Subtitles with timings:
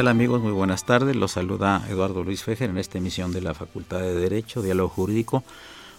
[0.00, 0.40] Tal amigos?
[0.40, 1.14] Muy buenas tardes.
[1.14, 5.44] Los saluda Eduardo Luis Fejer en esta emisión de la Facultad de Derecho, Diálogo Jurídico,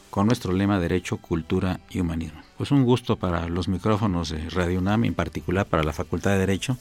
[0.10, 2.42] con nuestro lema Derecho, Cultura y Humanismo.
[2.58, 6.40] Pues un gusto para los micrófonos de Radio UNAM, en particular para la Facultad de
[6.40, 6.80] Derecho,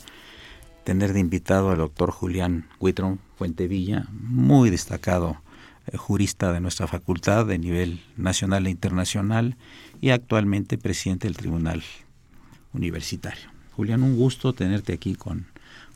[0.82, 5.42] tener de invitado al doctor Julián Huitrón Fuentevilla, muy destacado
[5.88, 9.58] eh, jurista de nuestra facultad de nivel nacional e internacional
[10.00, 11.82] y actualmente presidente del Tribunal
[12.72, 13.50] Universitario.
[13.76, 15.49] Julián, un gusto tenerte aquí con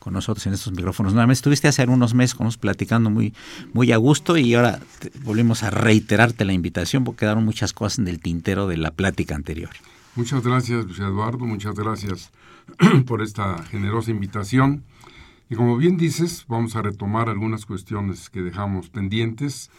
[0.05, 1.13] con nosotros en estos micrófonos.
[1.13, 3.33] Nuevamente estuviste hace unos meses con nosotros platicando muy,
[3.73, 4.79] muy a gusto y ahora
[5.23, 9.33] volvemos a reiterarte la invitación porque quedaron muchas cosas en el tintero de la plática
[9.33, 9.71] anterior.
[10.15, 12.29] Muchas gracias, Luis Eduardo, muchas gracias
[13.07, 14.83] por esta generosa invitación.
[15.49, 19.71] Y como bien dices, vamos a retomar algunas cuestiones que dejamos pendientes.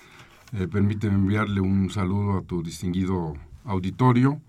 [0.52, 4.40] Eh, permíteme enviarle un saludo a tu distinguido auditorio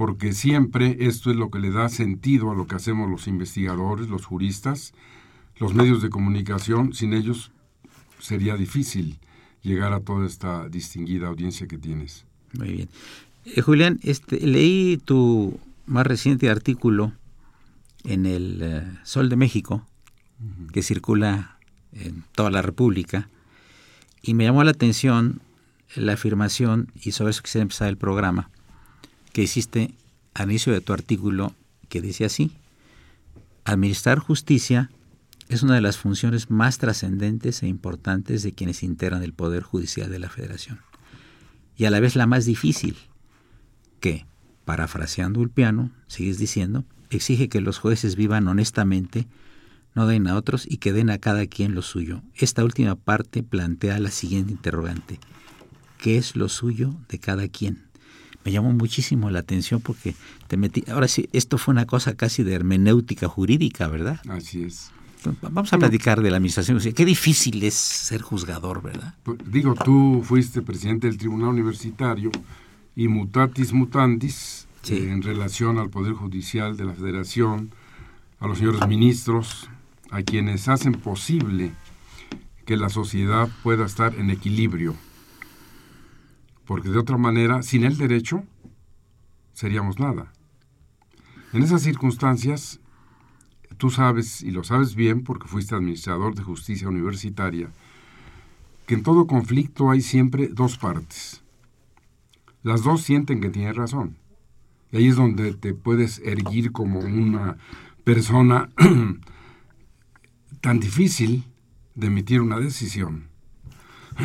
[0.00, 4.08] porque siempre esto es lo que le da sentido a lo que hacemos los investigadores,
[4.08, 4.94] los juristas,
[5.58, 6.94] los medios de comunicación.
[6.94, 7.52] Sin ellos
[8.18, 9.18] sería difícil
[9.60, 12.24] llegar a toda esta distinguida audiencia que tienes.
[12.54, 12.88] Muy bien.
[13.44, 17.12] Eh, Julián, este, leí tu más reciente artículo
[18.04, 19.86] en el eh, Sol de México,
[20.72, 21.58] que circula
[21.92, 23.28] en toda la República,
[24.22, 25.42] y me llamó la atención
[25.94, 28.48] la afirmación, y sobre eso quisiera empezar el programa,
[29.32, 29.94] que hiciste
[30.34, 31.54] al inicio de tu artículo
[31.88, 32.52] que dice así,
[33.64, 34.90] administrar justicia
[35.48, 40.08] es una de las funciones más trascendentes e importantes de quienes integran el Poder Judicial
[40.10, 40.80] de la Federación,
[41.76, 42.96] y a la vez la más difícil,
[43.98, 44.26] que,
[44.64, 49.26] parafraseando Ulpiano, sigues diciendo, exige que los jueces vivan honestamente,
[49.96, 52.22] no den a otros y que den a cada quien lo suyo.
[52.36, 55.18] Esta última parte plantea la siguiente interrogante.
[55.98, 57.89] ¿Qué es lo suyo de cada quien?
[58.44, 60.14] Me llamó muchísimo la atención porque
[60.48, 60.84] te metí.
[60.90, 64.20] Ahora sí, esto fue una cosa casi de hermenéutica jurídica, ¿verdad?
[64.28, 64.90] Así es.
[65.42, 66.78] Vamos a platicar de la administración.
[66.94, 69.14] Qué difícil es ser juzgador, ¿verdad?
[69.22, 72.30] Pues, digo, tú fuiste presidente del Tribunal Universitario
[72.96, 77.70] y mutatis mutandis eh, en relación al Poder Judicial de la Federación,
[78.38, 79.68] a los señores ministros,
[80.10, 81.72] a quienes hacen posible
[82.64, 84.94] que la sociedad pueda estar en equilibrio
[86.70, 88.44] porque de otra manera, sin el derecho,
[89.54, 90.32] seríamos nada.
[91.52, 92.78] En esas circunstancias,
[93.76, 97.72] tú sabes, y lo sabes bien porque fuiste administrador de justicia universitaria,
[98.86, 101.42] que en todo conflicto hay siempre dos partes.
[102.62, 104.16] Las dos sienten que tienen razón.
[104.92, 107.58] Y ahí es donde te puedes erguir como una
[108.04, 108.70] persona
[110.60, 111.42] tan difícil
[111.96, 113.29] de emitir una decisión.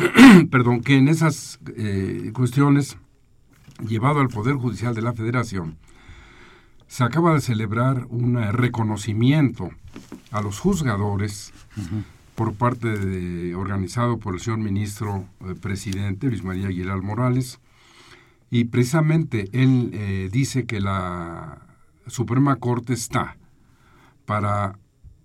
[0.50, 2.98] Perdón, que en esas eh, cuestiones,
[3.86, 5.78] llevado al Poder Judicial de la Federación,
[6.86, 9.70] se acaba de celebrar un reconocimiento
[10.30, 11.52] a los juzgadores
[12.34, 17.58] por parte de, organizado por el señor ministro eh, presidente Luis María Aguilar Morales,
[18.50, 21.58] y precisamente él eh, dice que la
[22.06, 23.36] Suprema Corte está
[24.24, 24.78] para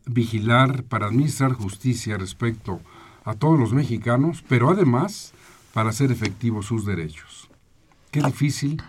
[0.06, 3.01] vigilar, para administrar justicia respecto a
[3.38, 5.34] todos los mexicanos, pero además
[5.74, 7.50] para hacer efectivos sus derechos.
[8.12, 8.82] Qué difícil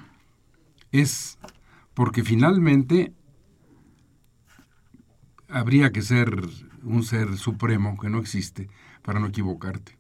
[0.91, 1.39] es
[1.95, 3.13] porque finalmente
[5.49, 6.41] habría que ser
[6.83, 8.69] un ser supremo que no existe
[9.03, 9.99] para no equivocarte.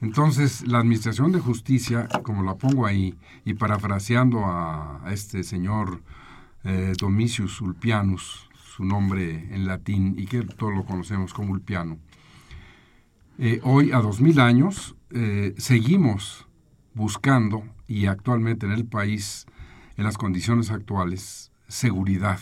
[0.00, 6.02] Entonces, la Administración de Justicia, como la pongo ahí, y parafraseando a, este señor
[6.64, 11.98] eh, Domicius Ulpianus, su nombre en latín, y que todos lo conocemos como Ulpiano,
[13.42, 16.46] eh, hoy, a dos mil años, eh, seguimos
[16.92, 19.46] buscando, y actualmente en el país,
[19.96, 22.38] en las condiciones actuales, seguridad.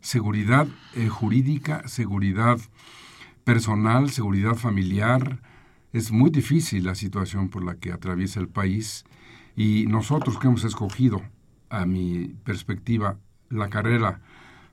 [0.00, 0.68] Seguridad
[1.08, 2.58] jurídica, seguridad
[3.44, 5.40] personal, seguridad familiar,
[5.92, 9.04] es muy difícil la situación por la que atraviesa el país
[9.56, 11.22] y nosotros que hemos escogido,
[11.70, 13.18] a mi perspectiva,
[13.48, 14.20] la carrera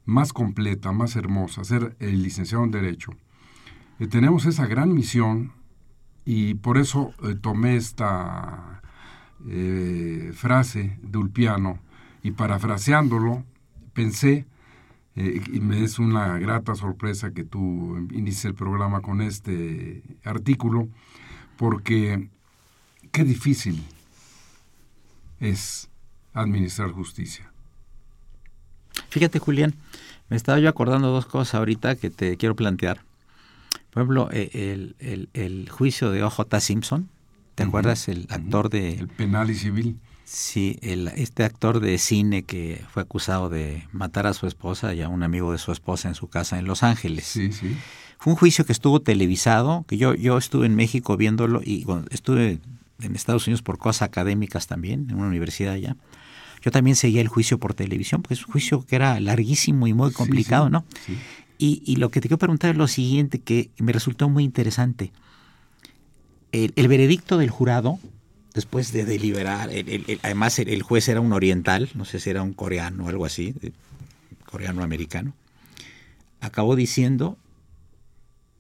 [0.06, 3.14] más completa, más hermosa, ser el licenciado en Derecho,
[4.00, 5.52] eh, tenemos esa gran misión
[6.26, 8.82] y por eso eh, tomé esta
[9.48, 11.80] eh, frase de Ulpiano
[12.24, 13.44] y parafraseándolo
[13.94, 14.46] pensé,
[15.16, 20.88] y me es una grata sorpresa que tú inicies el programa con este artículo,
[21.58, 22.30] porque
[23.12, 23.84] qué difícil
[25.42, 25.90] es
[26.34, 27.52] administrar justicia.
[29.10, 29.74] Fíjate, Julián,
[30.30, 33.09] me estaba yo acordando dos cosas ahorita que te quiero plantear.
[33.92, 34.94] Por ejemplo, eh,
[35.34, 36.60] el, juicio de O.J.
[36.60, 37.10] Simpson,
[37.56, 38.08] ¿te acuerdas?
[38.08, 38.94] El actor de...
[38.94, 39.98] El penal y civil.
[40.26, 45.10] Sí, este actor de cine que fue acusado de matar a su esposa y a
[45.10, 47.26] un amigo de su esposa en su casa en Los Ángeles.
[47.26, 47.76] Sí, sí.
[48.20, 52.60] Fue un juicio que estuvo televisado, que yo, yo estuve en México viéndolo y estuve
[53.02, 55.96] en Estados Unidos por cosas académicas también, en una universidad allá.
[56.62, 59.94] Yo también seguía el juicio por televisión, porque es un juicio que era larguísimo y
[59.94, 60.84] muy complicado, ¿no?
[61.62, 65.12] Y, y, lo que te quiero preguntar es lo siguiente, que me resultó muy interesante.
[66.54, 68.00] El, el veredicto del jurado,
[68.54, 69.70] después de deliberar,
[70.24, 73.54] además el, juez era un oriental, no sé si era un coreano o algo así,
[74.46, 75.34] coreano-americano,
[76.40, 77.38] acabó diciendo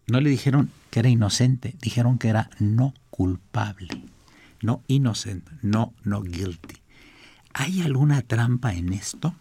[0.07, 3.89] no le dijeron que era inocente, dijeron que era no culpable.
[4.61, 6.75] No inocente, no no guilty.
[7.53, 9.35] ¿Hay alguna trampa en esto?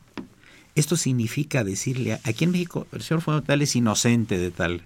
[0.78, 4.82] Esto significa decirle, aquí en México el señor fue tal es inocente de tal,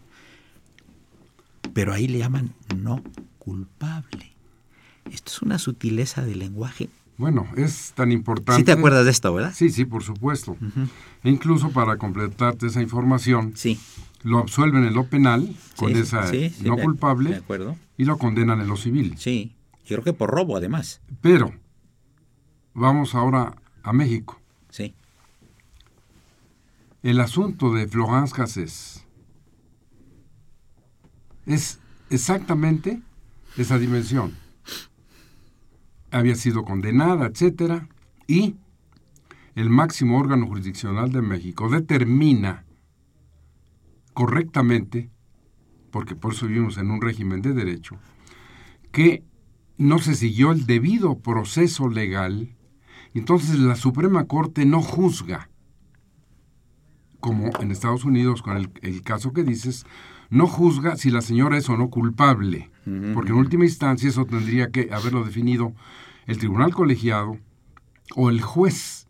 [1.72, 3.02] pero ahí le llaman no
[3.38, 4.32] culpable.
[5.10, 6.88] Esto es una sutileza del lenguaje.
[7.18, 8.60] Bueno, es tan importante.
[8.60, 9.52] Sí te acuerdas de esto, ¿verdad?
[9.54, 10.56] Sí, sí, por supuesto.
[11.22, 13.78] E incluso para completarte esa información, sí
[14.22, 16.30] lo absuelven en lo penal con esa
[16.62, 17.76] no culpable acuerdo.
[17.96, 19.14] y lo condenan en lo civil.
[19.18, 21.00] Sí, yo creo que por robo además.
[21.20, 21.52] Pero
[22.74, 24.41] vamos ahora a México.
[27.02, 29.04] El asunto de Florence Cassés
[31.46, 31.80] es
[32.10, 33.02] exactamente
[33.56, 34.36] esa dimensión.
[36.12, 37.88] Había sido condenada, etcétera,
[38.28, 38.54] y
[39.56, 42.64] el máximo órgano jurisdiccional de México determina
[44.14, 45.10] correctamente,
[45.90, 47.96] porque por eso vivimos en un régimen de derecho,
[48.92, 49.24] que
[49.76, 52.54] no se siguió el debido proceso legal,
[53.12, 55.50] entonces la Suprema Corte no juzga,
[57.22, 59.86] como en Estados Unidos con el, caso que dices,
[60.28, 62.68] no juzga si la señora es o no culpable,
[63.14, 65.72] porque en última instancia eso tendría que haberlo definido
[66.26, 67.38] el tribunal colegiado
[68.16, 69.06] o el juez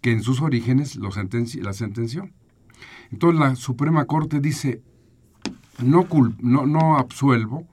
[0.00, 2.30] que en sus orígenes lo la sentenció.
[3.12, 4.82] Entonces la Suprema Corte dice,
[5.82, 6.08] no,
[6.40, 7.66] no, no absuelvo,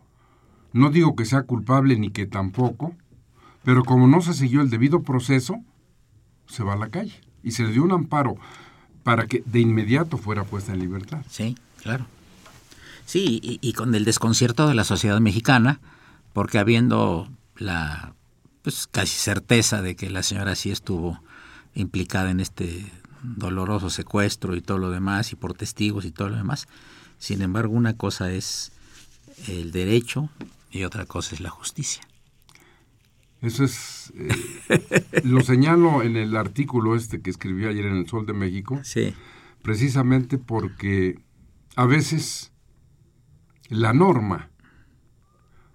[0.74, 2.94] no digo que sea culpable ni que tampoco,
[3.64, 5.56] pero como no se siguió el debido proceso,
[6.46, 7.22] se va a la calle.
[7.42, 8.36] Y se le dio un amparo
[9.08, 11.20] para que de inmediato fuera puesta en libertad.
[11.30, 12.06] Sí, claro.
[13.06, 15.80] Sí, y, con el desconcierto de la sociedad mexicana,
[16.34, 18.12] porque habiendo la
[18.64, 21.22] pues casi certeza de que la señora sí estuvo
[21.74, 22.86] implicada en este
[23.24, 26.68] doloroso secuestro y todo lo demás, y por testigos y todo lo demás.
[27.18, 28.74] Sin embargo, una cosa es
[29.48, 30.28] el derecho
[30.70, 32.04] y otra cosa es la justicia.
[33.42, 38.26] Eso es, eh, lo señalo en el artículo este que escribí ayer en El Sol
[38.26, 39.14] de México, sí.
[39.62, 41.20] precisamente porque
[41.76, 42.52] a veces
[43.70, 44.50] la norma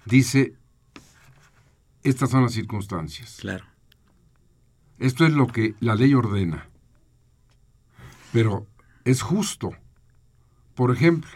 [0.04, 0.56] dice,
[2.02, 3.38] estas son las circunstancias.
[3.40, 3.64] Claro.
[4.98, 6.68] Esto es lo que la ley ordena.
[8.32, 8.66] Pero
[9.04, 9.72] es justo,
[10.74, 11.30] por ejemplo,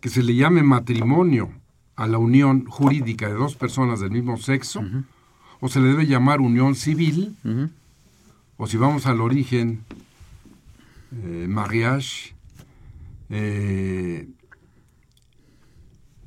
[0.00, 1.50] que se le llame matrimonio
[1.96, 4.82] a la unión jurídica de dos personas del mismo sexo,
[5.60, 7.36] o se le debe llamar unión civil,
[8.56, 9.84] o si vamos al origen,
[11.12, 12.34] eh, mariage,
[13.30, 14.28] eh,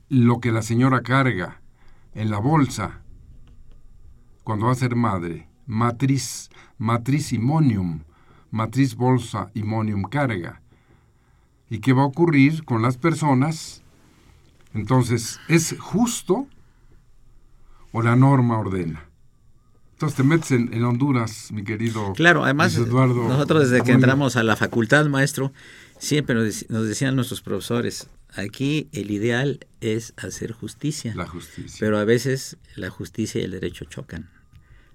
[0.10, 1.62] lo que la señora carga
[2.14, 3.02] en la bolsa
[4.44, 8.02] cuando va a ser madre, matriz, matriz imonium,
[8.50, 10.62] matriz bolsa imonium carga.
[11.70, 13.82] ¿Y qué va a ocurrir con las personas?
[14.74, 16.48] Entonces, ¿es justo
[17.94, 19.11] o la norma ordena?
[20.02, 22.14] Entonces te metes en, Honduras, mi querido.
[22.14, 25.54] Claro, además, Eduardo, nosotros desde que entramos a la facultad, maestro,
[26.00, 31.14] siempre nos, decían nuestros profesores, aquí el ideal es hacer justicia.
[31.16, 31.78] La justicia.
[31.80, 34.32] Pero a veces la justicia y el derecho chocan.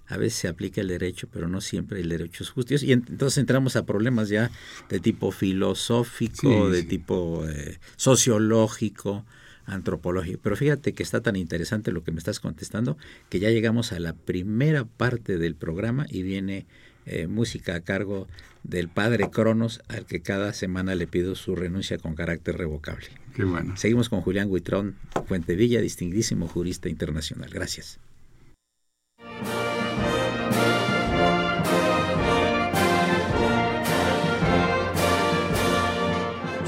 [0.09, 2.75] A veces se aplica el derecho, pero no siempre el derecho es justo.
[2.75, 4.51] Y entonces entramos a problemas ya
[4.89, 9.25] de tipo filosófico, de tipo eh, sociológico,
[9.67, 10.41] antropológico.
[10.43, 12.97] Pero fíjate que está tan interesante lo que me estás contestando
[13.29, 16.67] que ya llegamos a la primera parte del programa y viene
[17.05, 18.27] eh, música a cargo
[18.65, 23.07] del padre Cronos, al que cada semana le pido su renuncia con carácter revocable.
[23.35, 23.77] Qué bueno.
[23.77, 24.97] Seguimos con Julián Huitrón,
[25.27, 27.51] Fuentevilla, distinguísimo jurista internacional.
[27.51, 28.01] Gracias.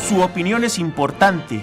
[0.09, 1.63] Su opinión es importante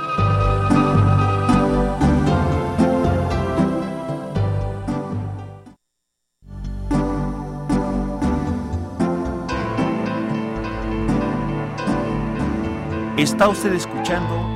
[13.21, 14.50] Está usted escuchando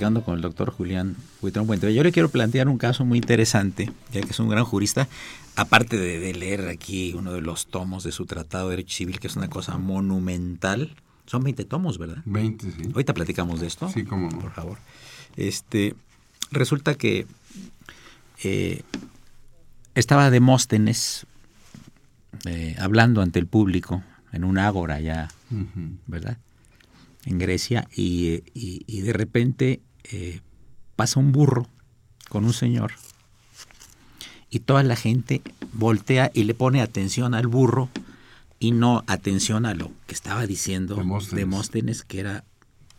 [0.00, 1.92] platicando con el doctor Julián Huitrón Puente.
[1.92, 5.08] Yo le quiero plantear un caso muy interesante, ya que es un gran jurista,
[5.56, 9.26] aparte de, leer aquí uno de los tomos de su Tratado de Derecho Civil, que
[9.26, 10.96] es una cosa monumental.
[11.26, 12.22] Son 20 tomos, ¿verdad?
[12.24, 12.82] 20, sí.
[12.94, 13.90] Ahorita platicamos de esto.
[13.90, 14.38] Sí, cómo no.
[14.38, 14.78] Por favor.
[15.36, 15.94] Este,
[16.50, 17.26] resulta que
[18.42, 18.80] eh,
[19.94, 21.26] estaba Demóstenes
[22.46, 24.02] eh, hablando ante el público
[24.32, 25.28] en un ágora ya,
[26.06, 26.38] ¿verdad?
[27.26, 28.40] En Grecia y,
[29.02, 30.40] de repente eh,
[30.96, 31.66] pasa un burro
[32.28, 32.92] con un señor
[34.50, 37.88] y toda la gente voltea y le pone atención al burro
[38.58, 41.02] y no atención a lo que estaba diciendo
[41.32, 42.44] Demóstenes, que era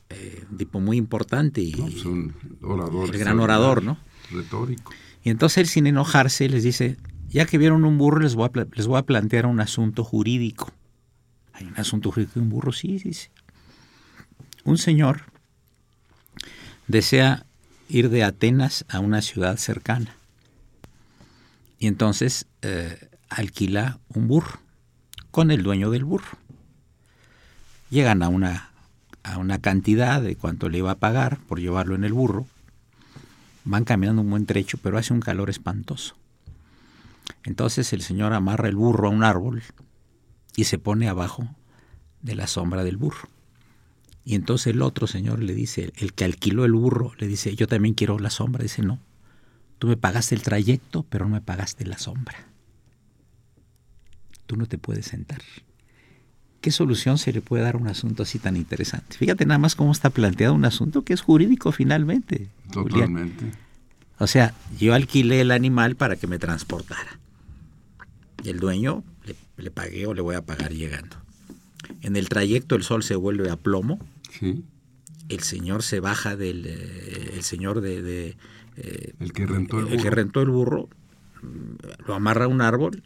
[0.10, 3.98] eh, un tipo muy importante y pues un orador el gran orador, ¿no?
[4.32, 4.92] Retórico.
[5.24, 6.98] Y entonces él sin enojarse les dice,
[7.30, 10.72] ya que vieron un burro les voy a, les voy a plantear un asunto jurídico.
[11.54, 12.72] ¿Hay un asunto jurídico de un burro?
[12.72, 13.28] Sí, sí, sí.
[14.64, 15.31] Un señor
[16.88, 17.46] desea
[17.90, 20.16] ir de Atenas a una ciudad cercana.
[21.80, 24.60] Y entonces eh, alquila un burro
[25.32, 26.38] con el dueño del burro.
[27.90, 28.72] Llegan a una,
[29.24, 32.46] a una cantidad de cuánto le iba a pagar por llevarlo en el burro.
[33.64, 36.16] Van caminando un buen trecho, pero hace un calor espantoso.
[37.44, 39.64] Entonces el señor amarra el burro a un árbol
[40.56, 41.48] y se pone abajo
[42.22, 43.28] de la sombra del burro.
[44.24, 47.68] Y entonces el otro señor le dice, el que alquiló el burro, le dice, yo
[47.68, 48.62] también quiero la sombra.
[48.62, 49.00] Dice, no,
[49.80, 52.48] tú me pagaste el trayecto, pero no me pagaste la sombra.
[54.46, 55.42] Tú no te puedes sentar.
[56.62, 59.18] ¿Qué solución se le puede dar a un asunto así tan interesante?
[59.18, 62.50] Fíjate nada más cómo está planteado un asunto que es jurídico finalmente.
[62.72, 63.52] Totalmente.
[64.20, 67.20] O sea, yo alquilé el animal para que me transportara.
[68.44, 71.18] Y el dueño le, le pagué o le voy a pagar llegando.
[72.02, 74.00] En el trayecto el sol se vuelve a plomo.
[74.32, 74.64] Sí.
[75.30, 76.66] El señor se baja del...
[76.66, 78.38] Eh, el señor de...
[78.78, 80.04] Eh, el que rentó el, burro.
[80.04, 80.90] que rentó el burro
[81.42, 83.04] mm, lo amarra a un árbol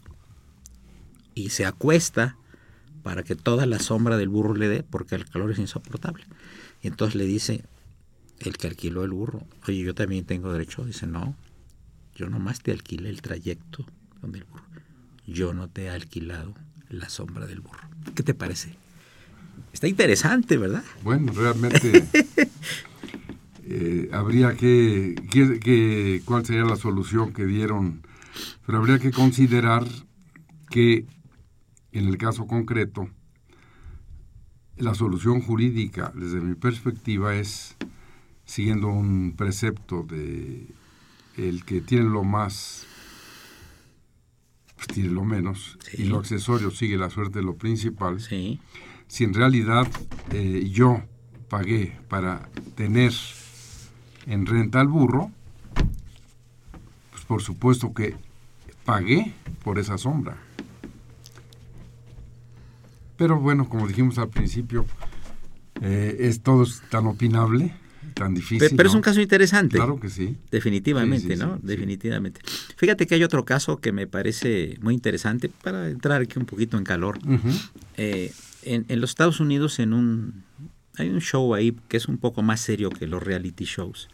[1.33, 2.37] y se acuesta
[3.03, 6.25] para que toda la sombra del burro le dé porque el calor es insoportable.
[6.81, 7.63] Y entonces le dice
[8.39, 10.83] el que alquiló el burro, oye, yo también tengo derecho.
[10.85, 11.35] Dice, no,
[12.15, 13.85] yo nomás te alquilé el trayecto
[14.21, 14.63] con el burro.
[15.27, 16.55] Yo no te he alquilado
[16.89, 17.87] la sombra del burro.
[18.15, 18.75] ¿Qué te parece?
[19.73, 20.83] Está interesante, ¿verdad?
[21.03, 22.05] Bueno, realmente
[23.63, 28.01] eh, habría que, que, cuál sería la solución que dieron,
[28.65, 29.85] pero habría que considerar
[30.69, 31.05] que
[31.91, 33.09] en el caso concreto,
[34.77, 37.75] la solución jurídica, desde mi perspectiva, es
[38.45, 40.67] siguiendo un precepto de
[41.37, 42.85] el que tiene lo más
[44.95, 48.21] lo menos y lo accesorio sigue la suerte de lo principal.
[48.21, 48.59] Sí.
[49.07, 49.87] Si en realidad
[50.31, 51.01] eh, yo
[51.49, 53.13] pagué para tener
[54.25, 55.31] en renta al burro,
[57.11, 58.15] pues por supuesto que
[58.83, 60.37] pagué por esa sombra.
[63.17, 64.85] Pero bueno, como dijimos al principio,
[65.81, 67.73] eh, es todo tan opinable
[68.15, 68.75] tan difícil.
[68.75, 69.77] Pero, es un caso interesante.
[69.77, 70.35] Claro que sí.
[70.49, 71.59] Definitivamente, ¿no?
[71.61, 72.41] Definitivamente.
[72.75, 76.77] Fíjate que hay otro caso que me parece muy interesante para entrar aquí un poquito
[76.77, 77.19] en calor.
[77.97, 80.43] Eh, en, en, los Estados Unidos en un
[80.97, 84.09] hay un show ahí que es un poco más serio que los reality shows.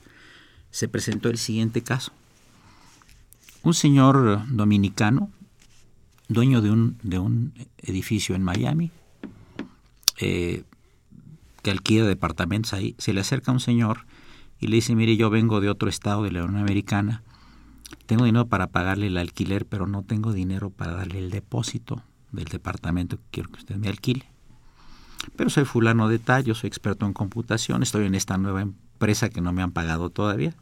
[0.71, 2.11] Se presentó el siguiente caso.
[3.63, 5.29] Un señor dominicano,
[6.27, 8.91] dueño de un, de un edificio en Miami,
[10.19, 10.63] eh,
[11.61, 14.05] que alquila departamentos ahí, se le acerca un señor
[14.59, 17.23] y le dice, mire, yo vengo de otro estado de la Unión Americana,
[18.05, 22.45] tengo dinero para pagarle el alquiler, pero no tengo dinero para darle el depósito del
[22.45, 24.25] departamento que quiero que usted me alquile.
[25.35, 29.29] Pero soy fulano de tal, yo soy experto en computación, estoy en esta nueva empresa
[29.29, 30.53] que no me han pagado todavía.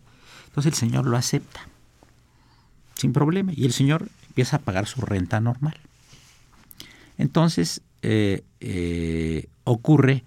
[0.47, 1.67] Entonces el señor lo acepta,
[2.95, 5.77] sin problema, y el señor empieza a pagar su renta normal.
[7.17, 10.23] Entonces eh, eh, ocurre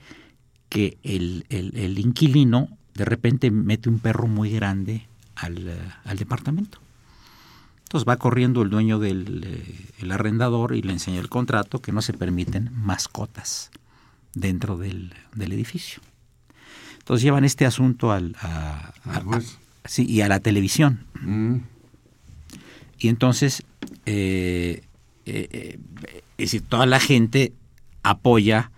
[0.73, 6.79] que el, inquilino de repente mete un perro muy grande al, eh, departamento.
[7.83, 9.45] Entonces va corriendo el dueño del
[10.01, 13.71] eh, arrendador y le enseña el contrato que no se permiten mascotas
[14.33, 16.01] dentro del, edificio.
[17.01, 18.95] Entonces llevan este asunto al, a,
[19.85, 21.05] sí, y a la televisión.
[21.21, 21.57] Mm.
[22.99, 23.63] Y entonces,
[24.07, 24.85] eh,
[25.27, 25.77] es
[26.39, 27.53] decir, toda la gente
[28.03, 28.71] apoya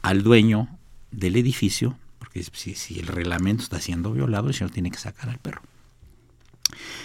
[0.00, 0.77] al dueño
[1.10, 5.38] del edificio, porque si, el reglamento está siendo violado, el señor tiene que sacar al
[5.38, 5.62] perro.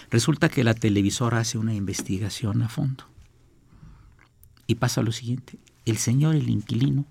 [0.09, 3.05] Resulta que la televisora hace una investigación a fondo.
[4.67, 7.05] Y pasa lo siguiente, el señor, el inquilino,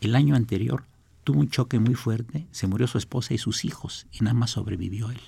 [0.00, 0.84] el año anterior
[1.24, 4.50] tuvo un choque muy fuerte, se murió su esposa y sus hijos y nada más
[4.50, 5.20] sobrevivió él.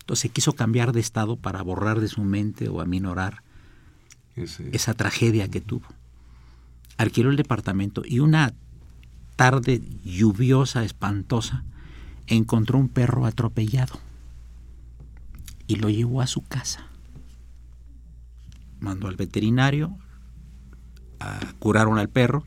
[0.00, 3.42] Entonces quiso cambiar de estado para borrar de su mente o aminorar
[4.34, 5.86] esa tragedia que tuvo.
[6.96, 8.54] Alquiló el departamento y una
[9.42, 11.64] tarde lluviosa, espantosa,
[12.28, 13.98] encontró un perro atropellado
[15.66, 16.86] y lo llevó a su casa.
[18.78, 19.98] Mandó al veterinario,
[21.58, 22.44] curaron al perro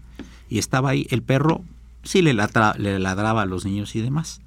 [0.47, 1.05] y estaba ahí.
[1.10, 1.65] El perro
[2.03, 4.39] sí le, ladraba a los niños y demás.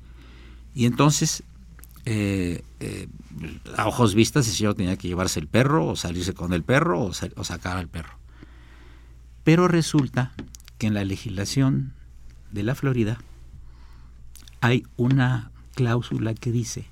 [0.74, 1.42] Y entonces,
[2.06, 3.08] eh, eh,
[3.76, 7.02] a ojos vistas, el señor tenía que llevarse el perro o salirse con el perro
[7.02, 8.18] o sacar al perro.
[9.44, 10.32] Pero resulta
[10.78, 11.97] que en la legislación
[12.50, 13.18] de la Florida
[14.60, 16.86] hay una cláusula que dice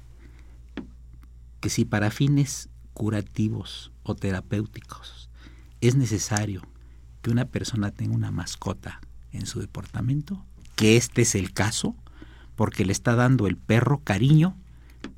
[1.61, 5.29] que si para fines curativos o terapéuticos
[5.81, 6.62] es necesario
[7.23, 9.01] que una persona tenga una mascota
[9.33, 10.45] en su departamento,
[10.77, 11.97] que este es el caso,
[12.55, 14.57] porque le está dando el perro cariño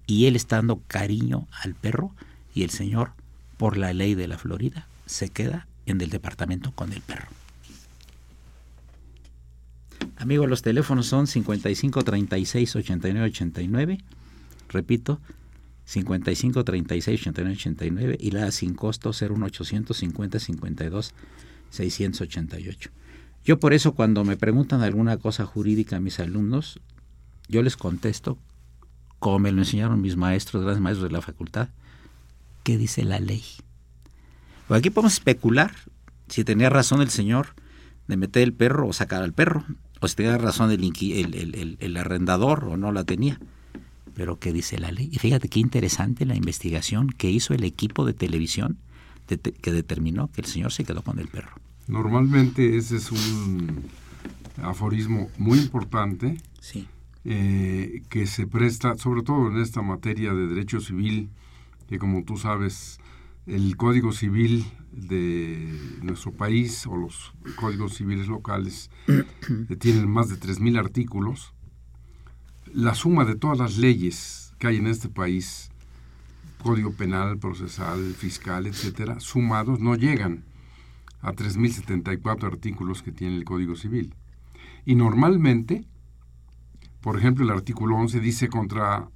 [0.07, 2.15] y él está dando cariño al perro
[2.55, 3.13] y el señor,
[3.59, 7.29] por la ley de la Florida, se queda en el departamento con el perro.
[10.17, 13.99] Amigos, los teléfonos son 55 36 89 89.
[14.69, 15.21] Repito,
[15.85, 21.15] 55 36 89 89 y la sin costo 01800 50 52
[21.71, 22.91] 688.
[23.45, 26.81] Yo por eso cuando me preguntan alguna cosa jurídica a mis alumnos,
[27.49, 28.39] yo les contesto,
[29.19, 31.69] como me lo enseñaron mis maestros, grandes maestros de la facultad,
[32.63, 33.43] ¿qué dice la ley?
[34.67, 35.73] Pues aquí podemos especular
[36.29, 37.55] si tenía razón el señor
[38.07, 39.65] de meter el perro o sacar al perro,
[40.01, 43.39] o si tenía razón el, el arrendador o no la tenía.
[44.15, 45.09] Pero ¿qué dice la ley?
[45.13, 48.79] Y fíjate qué interesante la investigación que hizo el equipo de televisión
[49.27, 51.51] que determinó que el señor se quedó con el perro.
[51.87, 53.85] Normalmente ese es un
[54.63, 56.87] aforismo muy importante sí.
[57.25, 61.29] Eh, que se presta, sobre todo en esta materia de derecho civil,
[61.89, 62.99] que como tú sabes,
[63.49, 68.91] el Código Civil de nuestro país o los códigos civiles locales
[69.79, 71.55] tienen más de 3.000 artículos.
[72.73, 75.71] La suma de todas las leyes que hay en este país
[76.63, 80.45] Código Penal, Procesal, Fiscal, etcétera, sumados no llegan
[81.21, 84.15] a 3.074 artículos que tiene el Código Civil.
[84.85, 85.87] Y normalmente,
[87.01, 89.09] por ejemplo, el artículo 11 dice contra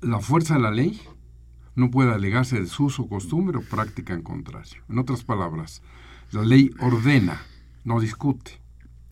[0.00, 1.00] la fuerza de la ley
[1.74, 4.82] no puede alegarse de su uso, costumbre o práctica en contrario.
[4.88, 5.82] En otras palabras,
[6.32, 7.42] la ley ordena,
[7.84, 8.60] no discute.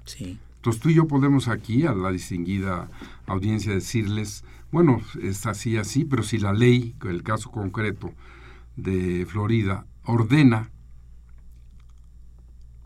[0.05, 0.39] Sí.
[0.57, 2.89] Entonces tú y yo podemos aquí, a la distinguida
[3.27, 8.13] audiencia, decirles, bueno, es así, así, pero si la ley, el caso concreto
[8.77, 10.71] de Florida, ordena,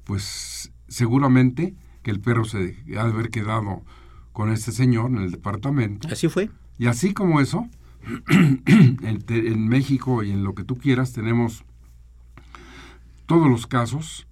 [0.05, 3.83] pues seguramente que el perro se ha de haber quedado
[4.33, 6.09] con este señor en el departamento.
[6.09, 6.51] Así fue.
[6.79, 7.69] Y así como eso,
[8.29, 11.65] en, en México y en lo que tú quieras tenemos
[13.27, 14.27] todos los casos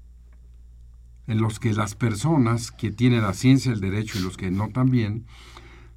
[1.27, 4.69] en los que las personas que tienen la ciencia del derecho y los que no
[4.69, 5.25] también,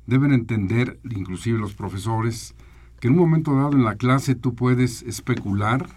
[0.05, 2.55] deben entender, inclusive los profesores,
[2.99, 5.87] que en un momento dado en la clase tú puedes especular,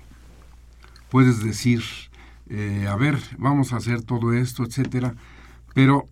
[1.10, 1.82] puedes decir,
[2.48, 5.14] eh, a ver, vamos a hacer todo esto, etcétera,
[5.74, 6.06] pero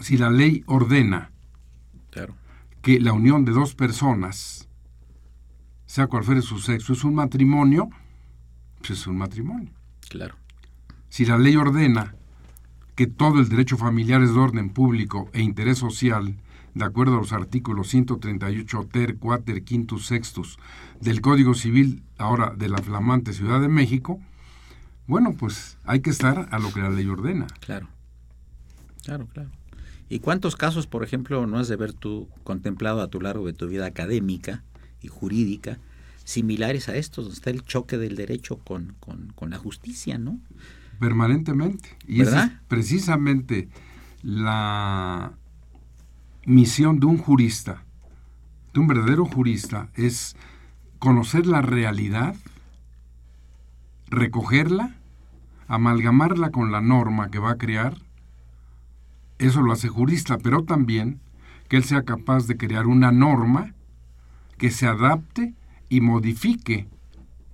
[0.00, 1.30] si la ley ordena
[2.82, 4.67] que la unión de dos personas,
[5.88, 7.88] sea cual fuere su sexo, es un matrimonio,
[8.76, 9.70] pues es un matrimonio.
[10.10, 10.36] Claro.
[11.08, 12.14] Si la ley ordena
[12.94, 16.36] que todo el derecho familiar es de orden público e interés social,
[16.74, 20.58] de acuerdo a los artículos 138 ter, 4, quintus, sextus
[21.00, 24.20] del Código Civil, ahora de la flamante Ciudad de México,
[25.06, 27.46] bueno, pues hay que estar a lo que la ley ordena.
[27.60, 27.88] Claro,
[29.04, 29.50] claro, claro.
[30.10, 33.54] ¿Y cuántos casos, por ejemplo, no has de ver tú contemplado a tu largo de
[33.54, 34.64] tu vida académica
[35.02, 35.78] y jurídica
[36.24, 40.38] similares a estos, donde está el choque del derecho con, con, con la justicia, ¿no?
[40.98, 41.96] permanentemente.
[42.06, 43.68] Y esa es precisamente
[44.22, 45.32] la
[46.44, 47.84] misión de un jurista,
[48.74, 50.36] de un verdadero jurista, es
[50.98, 52.34] conocer la realidad,
[54.08, 54.96] recogerla,
[55.68, 57.94] amalgamarla con la norma que va a crear.
[59.38, 61.20] Eso lo hace jurista, pero también
[61.68, 63.74] que él sea capaz de crear una norma
[64.58, 65.54] que se adapte
[65.88, 66.86] y modifique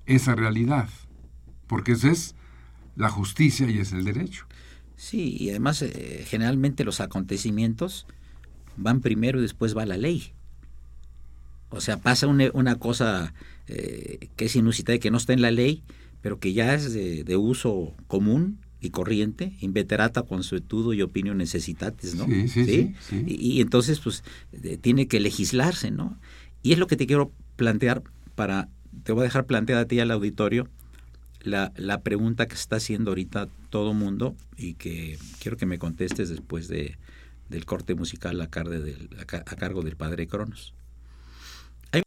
[0.06, 0.88] esa realidad.
[1.66, 2.34] Porque ese es
[2.96, 4.46] la justicia y es el derecho.
[4.96, 8.06] Sí, y además eh, generalmente los acontecimientos
[8.76, 10.32] van primero y después va la ley.
[11.70, 13.34] O sea, pasa una, cosa
[13.66, 15.82] eh, que es inusitada y que no está en la ley,
[16.20, 22.26] pero que ya es de, uso común y corriente, inveterata consuetudo y opinión necesitates, ¿no?
[22.26, 23.24] Sí, sí, sí.
[23.26, 24.22] Y, entonces, pues,
[24.82, 26.18] tiene que legislarse, ¿no?
[26.64, 28.02] Y es lo que te quiero plantear
[28.34, 28.68] para,
[29.04, 30.66] te voy a dejar planteada a ti al auditorio
[31.42, 36.30] la, la pregunta que está haciendo ahorita todo mundo y que quiero que me contestes
[36.30, 36.96] después de,
[37.50, 40.72] del corte musical a, cargo del, a, cargo del padre Cronos.
[41.92, 42.02] Hay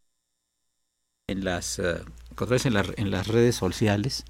[1.27, 2.03] en las, uh,
[2.39, 4.25] en, en las redes sociales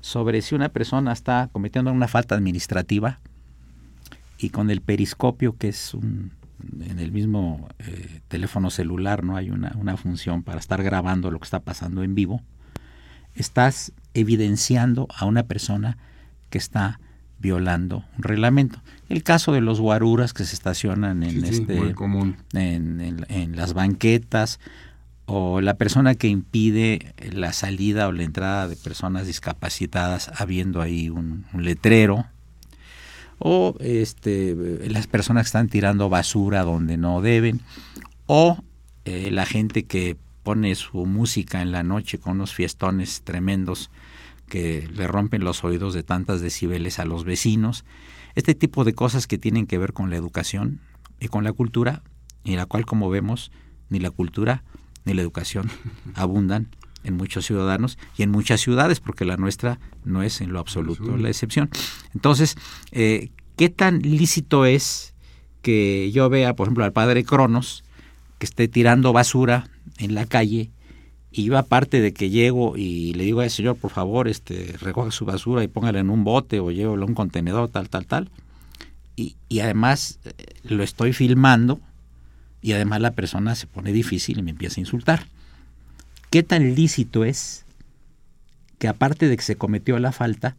[0.00, 3.20] sobre si una persona está cometiendo una falta administrativa
[4.38, 6.32] y con el periscopio, que es un,
[6.80, 11.38] en el mismo eh, teléfono celular, no hay una, una, función para estar grabando lo
[11.38, 12.42] que está pasando en vivo,
[13.34, 15.98] estás evidenciando a una persona
[16.50, 17.00] que está
[17.38, 18.80] violando un reglamento.
[19.08, 21.94] El caso de los guaruras que se estacionan en este
[22.54, 24.58] en, en, las banquetas
[25.26, 31.10] o la persona que impide la salida o la entrada de personas discapacitadas habiendo ahí
[31.10, 32.26] un, letrero
[33.38, 34.56] o este
[34.88, 37.60] las personas que están tirando basura donde no deben
[38.26, 38.58] o
[39.04, 43.90] eh, la gente que pone su música en la noche con unos fiestones tremendos
[44.48, 47.84] que le rompen los oídos de tantas decibeles a los vecinos,
[48.34, 50.80] este tipo de cosas que tienen que ver con la educación
[51.20, 52.02] y con la cultura,
[52.44, 53.50] y la cual como vemos
[53.88, 54.62] ni la cultura
[55.04, 55.68] ni la educación
[56.14, 56.68] abundan
[57.06, 61.16] en muchos ciudadanos y en muchas ciudades, porque la nuestra no es en lo absoluto
[61.16, 61.70] la excepción.
[62.14, 62.56] Entonces,
[62.92, 65.14] eh, ¿qué tan lícito es
[65.62, 67.84] que yo vea, por ejemplo, al padre Cronos,
[68.38, 70.70] que esté tirando basura en la calle
[71.30, 75.10] y yo aparte de que llego y le digo al señor, por favor, este, recoge
[75.10, 78.30] su basura y póngala en un bote o llévelo a un contenedor, tal, tal, tal.
[79.16, 80.32] Y, y además eh,
[80.64, 81.80] lo estoy filmando
[82.62, 85.26] y además la persona se pone difícil y me empieza a insultar.
[86.30, 87.64] ¿Qué tan lícito es
[88.78, 90.56] que aparte de que se cometió la falta,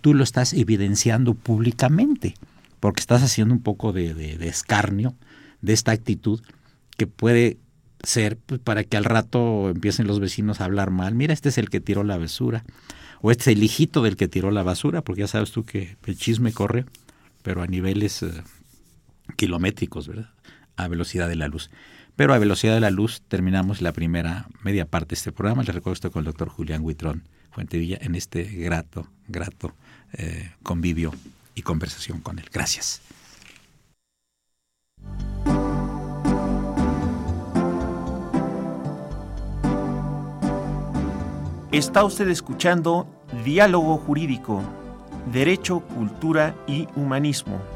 [0.00, 2.34] tú lo estás evidenciando públicamente?
[2.80, 5.14] Porque estás haciendo un poco de, de escarnio
[5.62, 6.40] de esta actitud
[6.96, 7.58] que puede
[8.02, 11.14] ser pues, para que al rato empiecen los vecinos a hablar mal.
[11.14, 12.64] Mira, este es el que tiró la basura.
[13.22, 15.96] O este es el hijito del que tiró la basura, porque ya sabes tú que
[16.04, 16.84] el chisme corre,
[17.42, 18.30] pero a niveles eh,
[19.36, 20.30] kilométricos, ¿verdad?
[20.76, 21.70] A velocidad de la luz.
[22.16, 25.62] Pero a velocidad de la luz terminamos la primera media parte de este programa.
[25.62, 29.72] Les recuerdo esto con el doctor Julián Huitrón Fuentevilla en este grato, grato
[30.14, 31.12] eh, convivio
[31.54, 32.46] y conversación con él.
[32.52, 33.02] Gracias.
[41.70, 43.06] Está usted escuchando
[43.44, 44.62] Diálogo Jurídico,
[45.30, 47.75] Derecho, Cultura y Humanismo.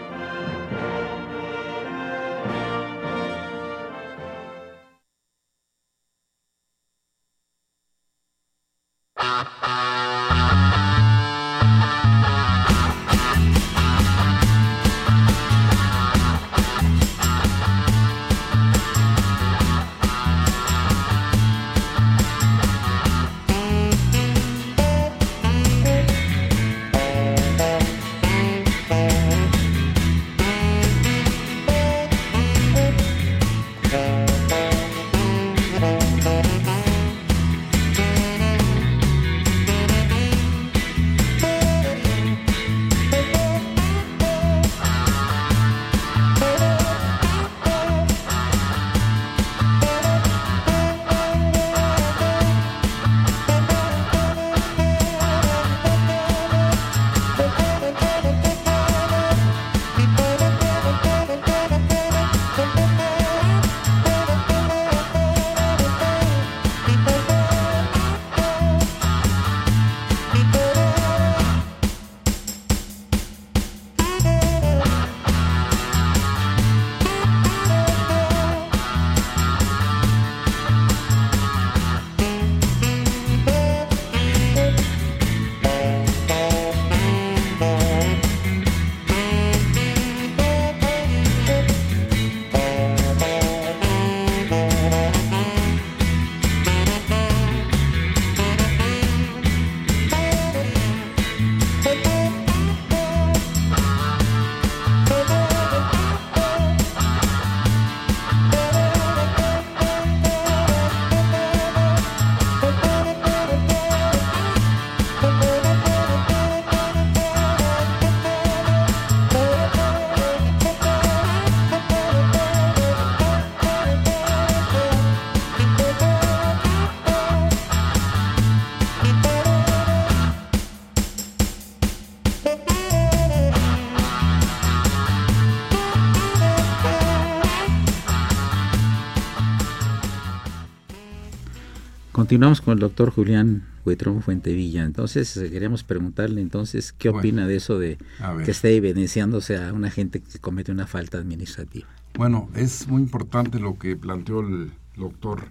[142.31, 144.85] Continuamos con el doctor Julián Huitrón Fuentevilla.
[144.85, 147.97] Entonces, eh, queríamos preguntarle entonces qué opina de eso de
[148.45, 151.89] que esté evidenciándose a una gente que comete una falta administrativa.
[152.13, 155.43] Bueno, es muy importante lo que planteó el doctor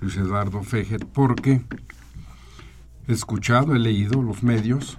[0.00, 1.62] Luis Eduardo Fejet, porque
[3.06, 4.96] he escuchado, he leído los medios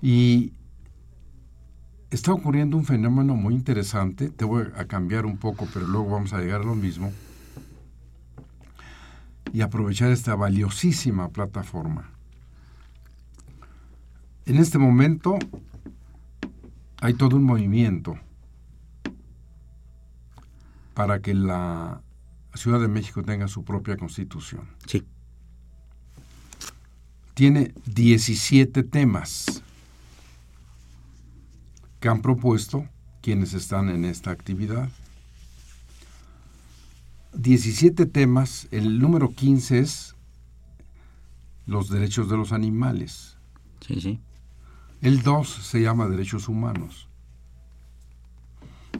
[0.00, 0.52] y
[2.12, 4.28] está ocurriendo un fenómeno muy interesante.
[4.30, 7.12] Te voy a cambiar un poco, pero luego vamos a llegar a lo mismo
[9.52, 12.10] y aprovechar esta valiosísima plataforma.
[14.46, 15.38] En este momento
[17.00, 18.18] hay todo un movimiento
[20.94, 22.02] para que la
[22.54, 24.68] Ciudad de México tenga su propia constitución.
[24.86, 25.04] Sí.
[27.34, 29.62] Tiene 17 temas
[31.98, 32.86] que han propuesto
[33.22, 34.90] quienes están en esta actividad.
[37.42, 40.14] 17 temas, el número 15 es
[41.66, 43.36] los derechos de los animales.
[43.86, 44.20] Sí, sí.
[45.00, 47.08] El 2 se llama derechos humanos.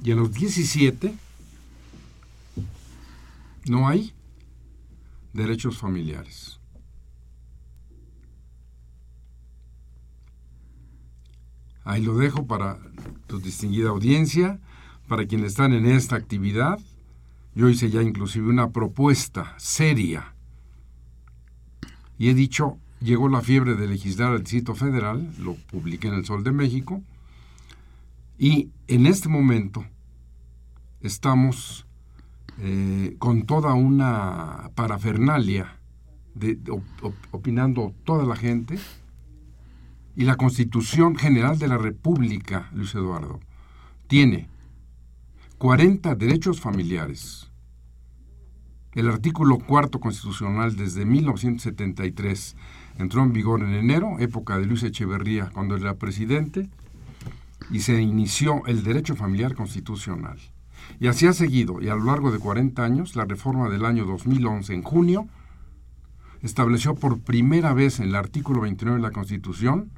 [0.02, 1.14] Y en los 17
[3.68, 4.12] no hay
[5.32, 6.58] derechos familiares.
[11.84, 12.78] Ahí lo dejo para
[13.28, 14.58] tu distinguida audiencia,
[15.06, 16.80] para quienes están en esta actividad
[17.54, 20.34] yo hice ya inclusive una propuesta seria.
[22.18, 26.24] Y he dicho, llegó la fiebre de legislar al Distrito Federal, lo publiqué en el
[26.24, 27.02] Sol de México,
[28.38, 29.84] y en este momento
[31.00, 31.86] estamos
[32.58, 35.78] eh, con toda una parafernalia
[36.34, 36.58] de,
[37.30, 38.78] opinando toda la gente
[40.16, 43.40] y la Constitución General de la República, Luis Eduardo,
[44.06, 44.48] tiene
[45.62, 47.48] 40 derechos familiares.
[48.94, 52.56] El artículo cuarto constitucional desde 1973
[52.98, 56.68] entró en vigor en enero, época de Luis Echeverría cuando era presidente,
[57.70, 60.40] y se inició el derecho familiar constitucional.
[60.98, 64.04] Y así ha seguido, y a lo largo de 40 años, la reforma del año
[64.04, 65.28] 2011, en junio,
[66.42, 69.92] estableció por primera vez en el artículo 29 de la Constitución,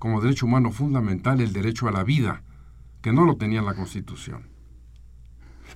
[0.00, 2.42] como derecho humano fundamental, el derecho a la vida,
[3.02, 4.55] que no lo tenía la Constitución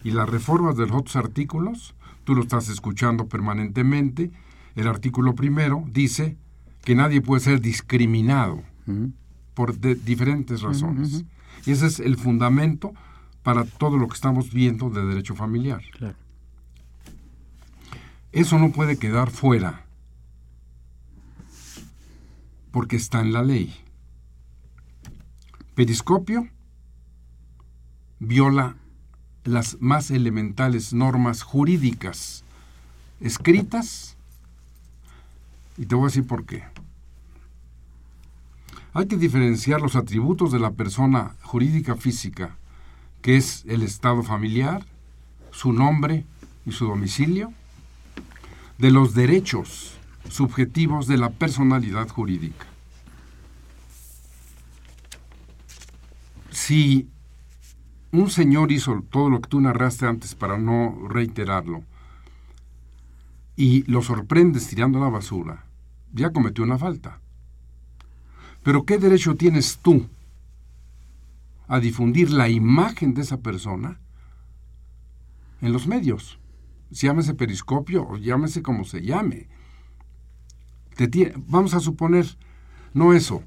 [0.03, 4.31] y las reformas de los otros artículos, tú lo estás escuchando permanentemente,
[4.77, 6.37] el artículo primero dice
[6.85, 8.63] que nadie puede ser discriminado
[9.55, 11.25] por diferentes razones.
[11.67, 12.93] Y ese es el fundamento
[13.43, 15.83] para todo lo que estamos viendo de derecho familiar.
[18.33, 19.87] Eso no puede quedar fuera,
[22.71, 23.75] porque está en la ley.
[25.75, 26.49] Periscopio
[28.21, 28.77] viola
[29.51, 32.45] las más elementales normas jurídicas
[33.21, 34.17] escritas
[35.77, 36.63] y te voy a decir por qué.
[38.93, 42.57] Hay que diferenciar los atributos de la persona jurídica física,
[43.23, 44.85] que es el estado familiar,
[45.53, 46.25] su nombre
[46.67, 47.53] y su domicilio,
[48.79, 49.93] de los derechos
[50.29, 52.67] subjetivos de la personalidad jurídica.
[56.51, 57.09] Si
[58.13, 61.85] un señor hizo todo lo que tú narraste antes para no reiterarlo
[63.57, 65.67] y lo sorprendes tirando la basura,
[66.13, 67.21] ya cometió una falta.
[68.63, 70.07] Pero ¿qué derecho tienes tú
[71.69, 74.01] a difundir la imagen de esa persona
[75.61, 76.39] en los medios?
[76.91, 79.49] Llámese periscopio o llámese como se llame.
[81.47, 82.37] vamos a suponer,
[82.93, 83.43] no eso,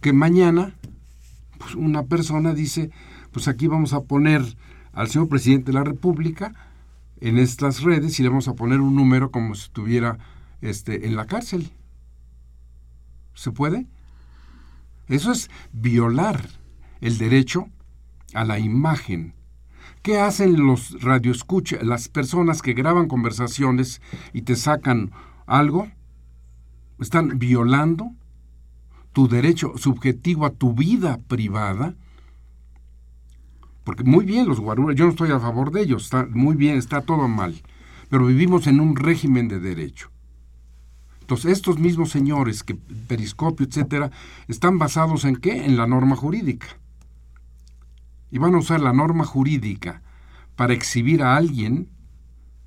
[0.00, 0.74] que mañana
[1.58, 2.90] pues una persona dice,
[3.32, 4.42] pues aquí vamos a poner
[4.92, 6.54] al señor presidente de la República
[7.20, 10.18] en estas redes y le vamos a poner un número como si estuviera
[10.60, 11.70] este, en la cárcel.
[13.34, 13.86] ¿Se puede?
[15.08, 16.48] Eso es violar
[17.00, 17.68] el derecho
[18.34, 19.34] a la imagen.
[20.02, 24.00] ¿Qué hacen los radioescuchas, las personas que graban conversaciones
[24.32, 25.12] y te sacan
[25.46, 25.88] algo?
[26.98, 28.12] Están violando
[29.16, 31.94] tu derecho subjetivo a tu vida privada,
[33.82, 36.76] porque muy bien los guaruras, yo no estoy a favor de ellos, está muy bien,
[36.76, 37.62] está todo mal,
[38.10, 40.10] pero vivimos en un régimen de derecho.
[41.22, 44.10] Entonces, estos mismos señores, que periscopio, etcétera,
[44.48, 45.64] están basados en qué?
[45.64, 46.66] En la norma jurídica.
[48.30, 50.02] Y van a usar la norma jurídica
[50.56, 51.88] para exhibir a alguien.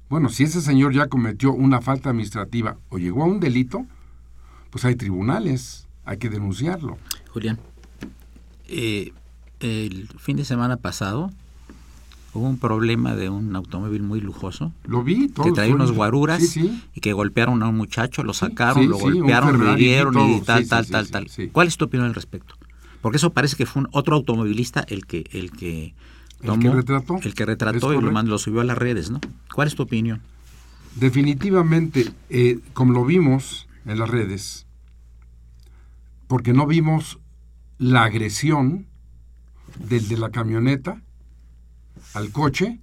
[0.10, 3.86] Bueno, si ese señor ya cometió una falta administrativa o llegó a un delito,
[4.72, 6.98] pues hay tribunales hay que denunciarlo.
[7.32, 7.60] Julián,
[8.68, 9.14] eh,
[9.60, 11.30] el fin de semana pasado
[12.34, 14.74] hubo un problema de un automóvil muy lujoso.
[14.86, 15.46] Lo vi, todo.
[15.46, 19.74] Que traía unos guaruras y que golpearon a un muchacho, lo sacaron, lo golpearon, lo
[19.74, 21.28] hirieron y tal, tal, tal, tal.
[21.52, 22.56] ¿Cuál es tu opinión al respecto?
[23.02, 25.94] Porque eso parece que fue un otro automovilista el que el que
[26.44, 29.12] tomó, el que retrató, el que retrató y lo, mandó, lo subió a las redes,
[29.12, 29.22] ¿no?
[29.54, 30.22] ¿Cuál es tu opinión?
[30.96, 34.66] Definitivamente, eh, como lo vimos en las redes,
[36.30, 37.20] porque no vimos
[37.80, 38.86] la agresión
[39.80, 41.02] del de la camioneta
[42.14, 42.80] al coche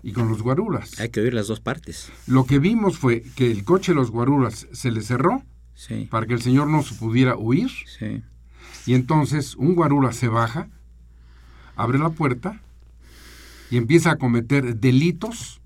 [0.00, 1.00] y con los guaruras.
[1.00, 2.12] Hay que oír las dos partes.
[2.28, 5.42] Lo que vimos fue que el coche de los guaruras se le cerró
[6.08, 7.72] para que el señor no se pudiera huir.
[8.86, 10.68] Y entonces un guarura se baja,
[11.74, 12.60] abre la puerta
[13.72, 15.60] y empieza a cometer delitos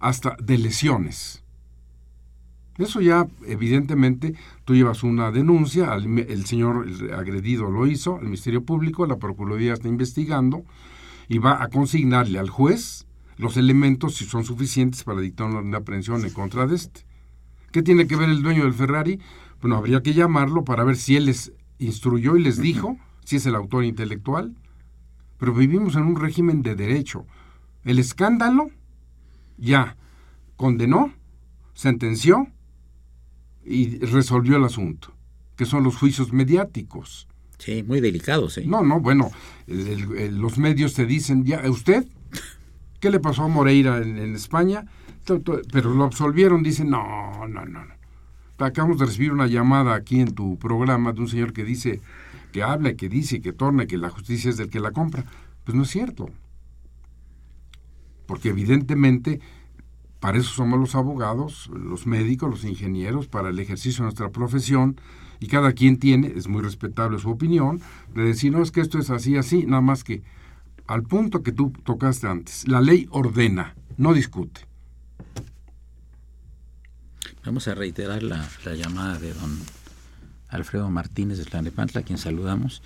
[0.00, 1.44] hasta de lesiones.
[2.78, 9.04] Eso ya, evidentemente, tú llevas una denuncia, el señor agredido lo hizo, el Ministerio Público,
[9.04, 10.64] la Procuraduría está investigando
[11.28, 13.06] y va a consignarle al juez
[13.36, 17.04] los elementos si son suficientes para dictar una aprehensión en contra de este.
[17.72, 19.20] ¿Qué tiene que ver el dueño del Ferrari?
[19.60, 23.46] Bueno, habría que llamarlo para ver si él les instruyó y les dijo si es
[23.46, 24.56] el autor intelectual.
[25.36, 27.26] Pero vivimos en un régimen de derecho.
[27.84, 28.70] El escándalo
[29.56, 29.96] ya
[30.56, 31.12] condenó,
[31.74, 32.48] sentenció
[33.68, 35.12] y resolvió el asunto,
[35.56, 37.28] que son los juicios mediáticos.
[37.58, 38.56] Sí, muy delicados.
[38.58, 38.64] ¿eh?
[38.66, 39.30] No, no, bueno,
[39.66, 42.06] los medios te dicen, ya, ¿usted?
[43.00, 44.86] ¿Qué le pasó a Moreira en, España?
[45.72, 47.98] Pero lo absolvieron, dicen, no, no, no, no.
[48.58, 52.00] Acabamos de recibir una llamada aquí en tu programa de un señor que dice,
[52.52, 55.24] que habla, que dice, que torna, que la justicia es del que la compra.
[55.64, 56.30] Pues no es cierto.
[58.26, 59.40] Porque evidentemente
[60.20, 65.00] para eso somos los abogados, los médicos, los ingenieros, para el ejercicio de nuestra profesión,
[65.40, 67.80] y cada quien tiene, es muy respetable su opinión,
[68.14, 70.22] de decir, no es que esto es así, así, nada más que
[70.88, 74.66] al punto que tú tocaste antes, la ley ordena, no discute.
[77.44, 79.58] Vamos a reiterar la, llamada de don
[80.48, 82.82] Alfredo Martínez de Tlanepantla, a quien saludamos.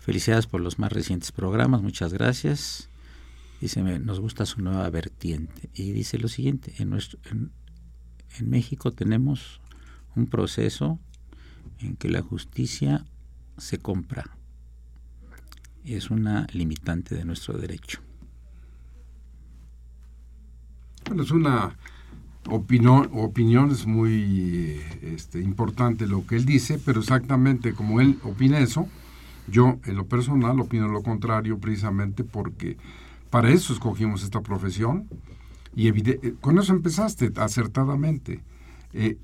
[0.00, 2.88] Felicidades por los más recientes programas, muchas gracias.
[3.60, 5.70] Dice, nos gusta su nueva vertiente.
[5.74, 9.60] Y dice lo siguiente, en, nuestro, en, México tenemos
[10.14, 10.98] un proceso
[11.80, 13.04] en que la justicia
[13.56, 14.36] se compra.
[15.84, 18.00] Es una limitante de nuestro derecho.
[21.06, 21.76] Bueno, es una
[22.48, 28.58] opinión, opinión es muy este, importante lo que él dice, pero exactamente como él opina
[28.58, 28.88] eso,
[29.48, 32.76] yo en lo personal opino lo contrario precisamente porque
[33.30, 35.08] para eso escogimos esta profesión
[35.74, 38.42] y eh, con eso empezaste acertadamente.
[38.92, 39.18] Eh,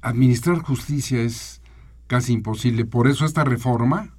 [0.00, 1.62] administrar justicia es
[2.06, 4.10] casi imposible, por eso esta reforma,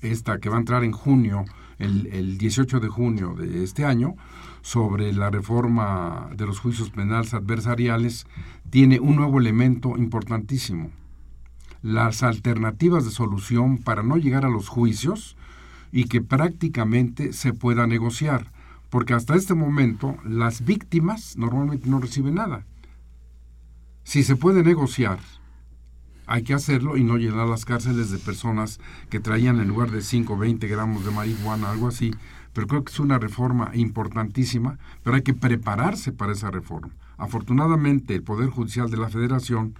[0.00, 1.44] esta que va a entrar en junio,
[1.78, 4.14] el, el 18 de junio de este año,
[4.62, 8.26] sobre la reforma de los juicios penales adversariales,
[8.70, 10.90] tiene un nuevo elemento importantísimo.
[11.82, 15.36] Las alternativas de solución para no llegar a los juicios
[15.90, 18.52] y que prácticamente se pueda negociar
[18.92, 22.66] porque hasta este momento las víctimas normalmente no reciben nada.
[24.04, 25.18] Si se puede negociar,
[26.26, 30.02] hay que hacerlo y no llenar las cárceles de personas que traían en lugar de
[30.02, 32.10] 5 o 20 gramos de marihuana, algo así.
[32.52, 36.90] Pero creo que es una reforma importantísima, pero hay que prepararse para esa reforma.
[37.16, 39.74] Afortunadamente, el Poder Judicial de la Federación,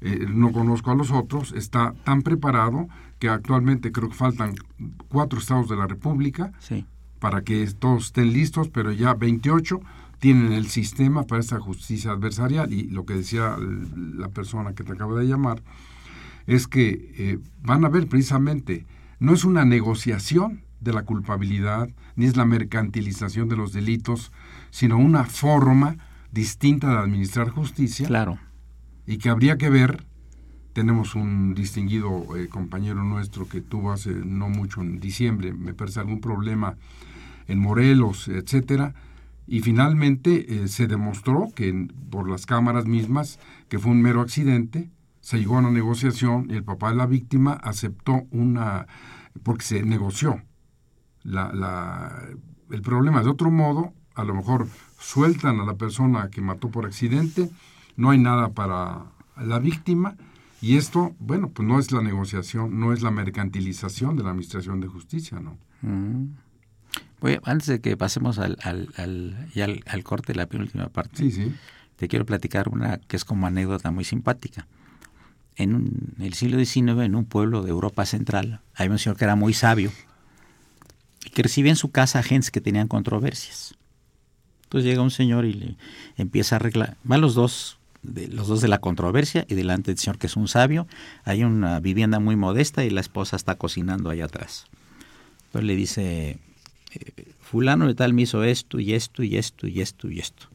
[0.00, 2.86] eh, no conozco a los otros, está tan preparado
[3.18, 4.54] que actualmente creo que faltan
[5.08, 6.52] cuatro estados de la República.
[6.60, 6.86] Sí
[7.26, 9.80] para que todos estén listos, pero ya 28
[10.20, 13.56] tienen el sistema para esta justicia adversarial y lo que decía
[14.16, 15.60] la persona que te acaba de llamar
[16.46, 18.86] es que eh, van a ver precisamente,
[19.18, 24.30] no es una negociación de la culpabilidad, ni es la mercantilización de los delitos,
[24.70, 25.96] sino una forma
[26.30, 28.06] distinta de administrar justicia.
[28.06, 28.38] Claro.
[29.04, 30.06] Y que habría que ver,
[30.74, 35.98] tenemos un distinguido eh, compañero nuestro que tuvo hace no mucho, en diciembre, me parece
[35.98, 36.76] algún problema
[37.48, 38.94] en Morelos, etcétera,
[39.46, 43.38] y finalmente eh, se demostró que por las cámaras mismas
[43.68, 44.90] que fue un mero accidente,
[45.20, 48.86] se llegó a una negociación y el papá de la víctima aceptó una,
[49.42, 50.42] porque se negoció
[51.22, 52.28] la, la,
[52.70, 53.22] el problema.
[53.22, 54.68] De otro modo, a lo mejor
[54.98, 57.50] sueltan a la persona que mató por accidente,
[57.96, 60.16] no hay nada para la víctima,
[60.60, 64.80] y esto, bueno, pues no es la negociación, no es la mercantilización de la Administración
[64.80, 65.58] de Justicia, ¿no?
[65.82, 66.45] Mm
[67.44, 71.52] antes de que pasemos al, al, al, al, corte de la penúltima parte,
[71.96, 74.66] te quiero platicar una que es como anécdota muy simpática.
[75.56, 79.36] En el siglo XIX, en un pueblo de Europa Central, hay un señor que era
[79.36, 79.90] muy sabio
[81.32, 83.74] que recibía en su casa agentes que tenían controversias.
[84.64, 85.76] Entonces llega un señor y le
[86.16, 86.96] empieza a arreglar.
[87.04, 90.36] Van los dos, de, los dos de la controversia y delante del señor que es
[90.36, 90.86] un sabio.
[91.24, 94.66] Hay una vivienda muy modesta y la esposa está cocinando allá atrás.
[95.46, 96.38] Entonces le dice,
[97.40, 100.48] fulano de tal me hizo esto y esto y esto y esto y esto.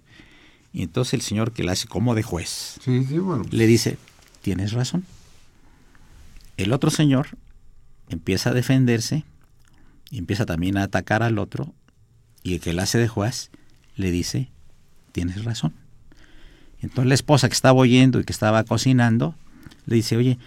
[0.73, 3.97] Y entonces el señor que la hace como de juez le dice,
[4.41, 5.05] tienes razón.
[6.57, 7.29] El otro señor
[8.09, 9.23] empieza a defenderse
[10.09, 11.73] y empieza también a atacar al otro
[12.43, 13.51] y el que la hace de juez
[13.95, 14.49] le dice,
[15.11, 15.73] tienes razón.
[16.81, 19.35] Entonces la esposa que estaba oyendo y que estaba cocinando
[19.85, 20.39] le dice, oye,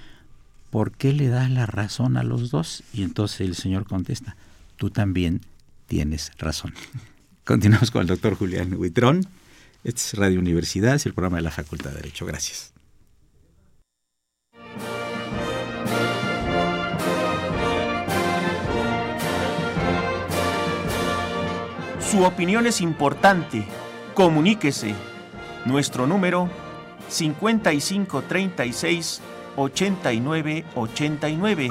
[0.70, 2.82] ¿por qué le das la razón a los dos?
[2.92, 4.36] Y entonces el señor contesta,
[4.76, 5.40] tú también
[5.86, 6.74] tienes razón.
[7.44, 9.26] Continuamos con el doctor Julián Huitrón.
[9.84, 12.24] Este es Radio Universidad, es el programa de la Facultad de Derecho.
[12.24, 12.74] Gracias.
[22.14, 23.66] Su opinión es importante.
[24.14, 24.94] Comuníquese.
[25.64, 26.48] Nuestro número
[27.08, 29.20] 5536
[29.56, 31.70] 8989.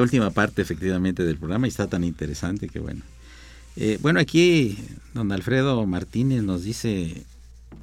[0.00, 3.02] La última parte efectivamente del programa y está tan interesante que bueno.
[3.76, 4.78] Eh, bueno, aquí
[5.12, 7.22] don Alfredo Martínez nos dice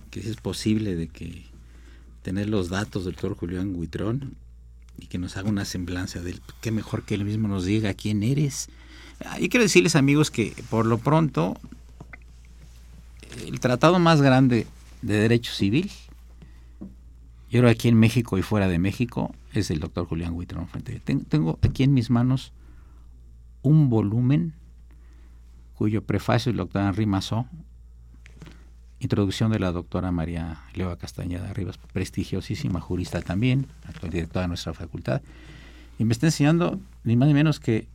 [0.10, 1.46] que es posible de que
[2.24, 4.34] tener los datos del doctor Julián Huitrón
[4.98, 6.42] y que nos haga una semblanza de él.
[6.60, 8.68] Qué mejor que él mismo nos diga quién eres.
[9.24, 11.56] Ah, y quiero decirles amigos que por lo pronto
[13.46, 14.66] el tratado más grande
[15.04, 15.92] de derecho civil,
[17.52, 20.68] yo creo aquí en México y fuera de México, es el doctor Julián Huitrón
[21.30, 22.54] Tengo aquí en mis manos
[23.62, 24.54] un volumen
[25.74, 27.46] cuyo prefacio el doctor Henri Massot
[29.00, 34.74] introducción de la doctora María Leva Castañeda Rivas, prestigiosísima jurista también, actual directora de nuestra
[34.74, 35.22] facultad,
[36.00, 37.88] y me está enseñando ni más ni menos que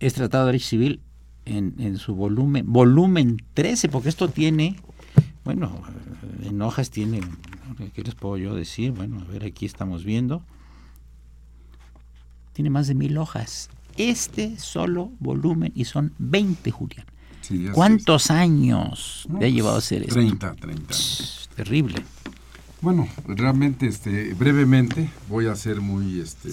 [0.00, 1.00] es Tratado de Derecho Civil
[1.44, 4.76] en, en su volumen, volumen 13, porque esto tiene,
[5.44, 5.82] bueno,
[6.42, 7.20] en hojas tiene,
[7.94, 8.92] ¿qué les puedo yo decir?
[8.92, 10.42] Bueno, a ver, aquí estamos viendo,
[12.58, 13.70] tiene más de mil hojas.
[13.96, 17.06] Este solo volumen, y son 20, Julián.
[17.72, 20.14] ¿Cuántos años le ha pues, llevado a hacer esto?
[20.14, 20.94] 30, 30
[21.54, 22.02] terrible.
[22.80, 26.50] Bueno, realmente, este, brevemente, voy a ser muy este,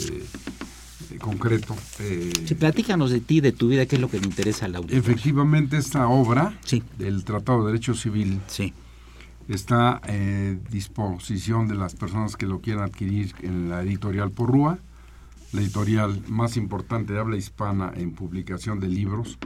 [1.20, 1.76] concreto.
[1.98, 4.78] Eh, platícanos de ti, de tu vida, qué es lo que le interesa a la
[4.78, 5.00] audiencia.
[5.00, 6.56] Efectivamente, esta obra
[7.00, 8.76] del Tratado de Derecho Civil sí.
[9.48, 14.78] está a eh, disposición de las personas que lo quieran adquirir en la editorial Porrúa,
[15.56, 19.40] la editorial más importante de habla hispana en publicación de libros.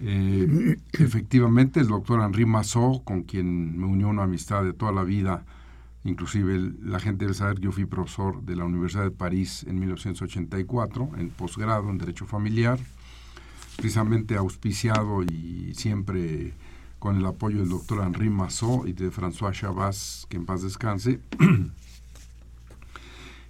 [0.00, 5.02] Eh, efectivamente, el doctor Henri Massot, con quien me unió una amistad de toda la
[5.02, 5.44] vida,
[6.04, 9.78] inclusive la gente debe saber que yo fui profesor de la Universidad de París en
[9.78, 12.78] 1984, en posgrado en Derecho Familiar,
[13.76, 16.52] precisamente auspiciado y siempre
[16.98, 21.20] con el apoyo del doctor Henri Massot y de François Chabas, que en paz descanse.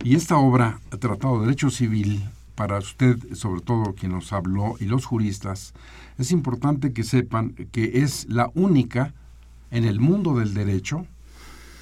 [0.04, 2.22] y esta obra, Tratado de Derecho Civil,
[2.54, 5.72] para usted, sobre todo quien nos habló, y los juristas,
[6.18, 9.14] es importante que sepan que es la única
[9.70, 11.06] en el mundo del derecho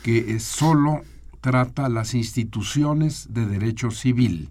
[0.05, 1.03] que solo
[1.41, 4.51] trata las instituciones de derecho civil.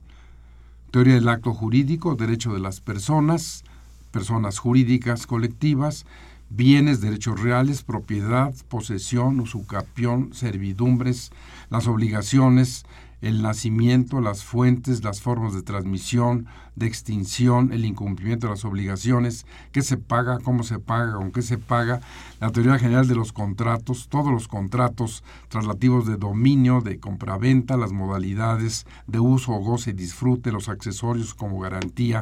[0.91, 3.63] Teoría del acto jurídico, derecho de las personas,
[4.11, 6.05] personas jurídicas colectivas,
[6.49, 11.31] bienes, derechos reales, propiedad, posesión, usucapión, servidumbres,
[11.69, 12.83] las obligaciones,
[13.21, 19.45] el nacimiento, las fuentes, las formas de transmisión, de extinción, el incumplimiento de las obligaciones,
[19.71, 22.01] qué se paga, cómo se paga, con qué se paga,
[22.39, 27.91] la teoría general de los contratos, todos los contratos traslativos de dominio, de compraventa, las
[27.91, 32.21] modalidades de uso, goce y disfrute, los accesorios como garantía,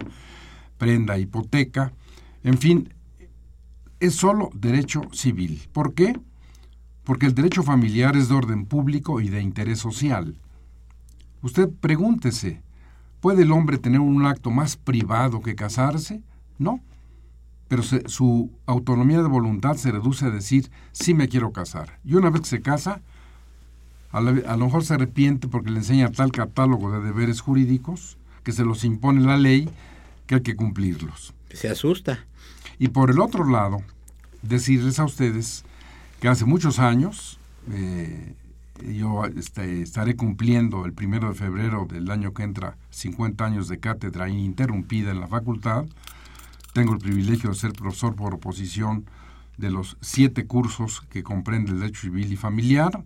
[0.78, 1.94] prenda, hipoteca,
[2.44, 2.94] en fin,
[4.00, 5.62] es solo derecho civil.
[5.72, 6.20] ¿Por qué?
[7.04, 10.36] Porque el derecho familiar es de orden público y de interés social.
[11.42, 12.62] Usted pregúntese,
[13.20, 16.22] ¿puede el hombre tener un acto más privado que casarse?
[16.58, 16.82] No.
[17.68, 22.00] Pero su autonomía de voluntad se reduce a decir, sí me quiero casar.
[22.04, 23.02] Y una vez que se casa,
[24.12, 28.66] a, lo mejor se arrepiente porque le enseña tal catálogo de deberes jurídicos que se
[28.66, 29.70] los impone la ley
[30.26, 31.34] que hay que cumplirlos.
[31.54, 32.26] Se asusta.
[32.80, 33.82] Y por el otro lado,
[34.42, 35.64] decirles a ustedes
[36.20, 37.40] que hace muchos años,
[37.72, 38.34] eh,
[38.88, 43.80] yo este, estaré cumpliendo el primero de febrero del año que entra 50 años de
[43.80, 45.86] cátedra ininterrumpida en la facultad.
[46.74, 49.06] Tengo el privilegio de ser profesor por oposición
[49.58, 53.04] de los siete cursos que comprende el derecho civil y familiar.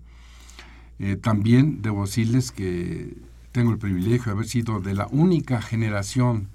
[1.00, 3.18] Eh, también debo decirles que
[3.52, 6.50] tengo el privilegio de haber sido de la única generación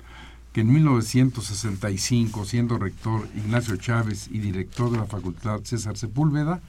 [0.52, 6.60] que en 1965, siendo rector Ignacio Chávez y director de la facultad César Sepúlveda,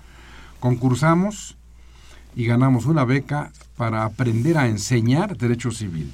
[0.60, 1.58] concursamos
[2.36, 6.12] y ganamos una beca para aprender a enseñar derecho civil.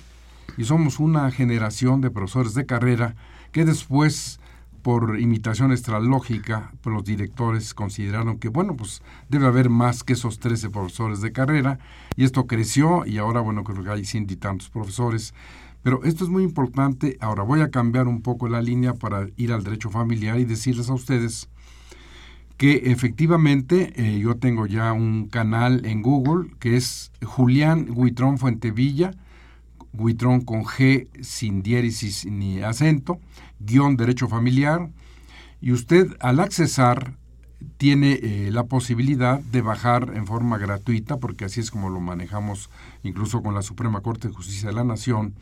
[0.58, 3.16] Y somos una generación de profesores de carrera
[3.52, 4.40] que después,
[4.82, 10.40] por imitación extralógica, pues los directores consideraron que, bueno, pues debe haber más que esos
[10.40, 11.80] 13 profesores de carrera.
[12.16, 15.34] Y esto creció y ahora, bueno, creo que hay ciento y tantos profesores.
[15.84, 17.18] Pero esto es muy importante.
[17.20, 20.90] Ahora voy a cambiar un poco la línea para ir al derecho familiar y decirles
[20.90, 21.50] a ustedes
[22.58, 29.12] que efectivamente eh, yo tengo ya un canal en Google que es Julián Guitrón Fuentevilla,
[29.94, 33.20] Guitrón con G sin diéresis ni acento,
[33.60, 34.90] guion derecho familiar,
[35.62, 37.18] y usted al accesar
[37.78, 42.70] tiene eh, la posibilidad de bajar en forma gratuita, porque así es como lo manejamos
[43.04, 45.36] incluso con la Suprema Corte de Justicia de la Nación,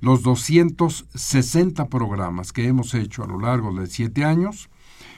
[0.00, 4.68] los 260 programas que hemos hecho a lo largo de siete años,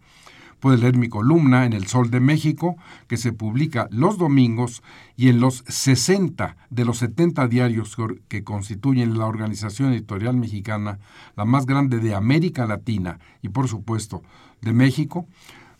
[0.63, 2.77] Puede leer mi columna en El Sol de México,
[3.09, 4.81] que se publica los domingos
[5.17, 7.97] y en los 60 de los 70 diarios
[8.29, 10.99] que constituyen la organización editorial mexicana,
[11.35, 14.23] la más grande de América Latina y por supuesto
[14.61, 15.27] de México,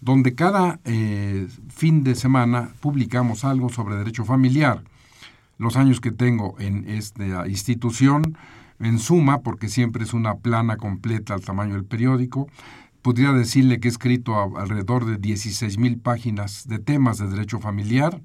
[0.01, 4.83] donde cada eh, fin de semana publicamos algo sobre derecho familiar.
[5.57, 8.37] Los años que tengo en esta institución,
[8.79, 12.49] En suma, porque siempre es una plana completa al tamaño del periódico,
[13.03, 18.23] podría decirle que he escrito alrededor de 16 mil páginas de temas de derecho familiar,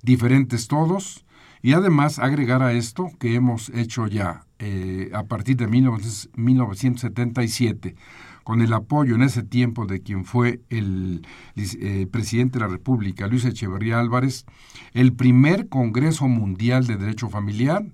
[0.00, 1.26] diferentes todos,
[1.60, 7.94] y además agregar a esto que hemos hecho ya eh, a partir de 1977,
[8.42, 13.26] con el apoyo en ese tiempo de quien fue el eh, presidente de la República,
[13.28, 14.46] Luis Echeverría Álvarez,
[14.94, 17.84] el primer Congreso Mundial de Derecho Familiar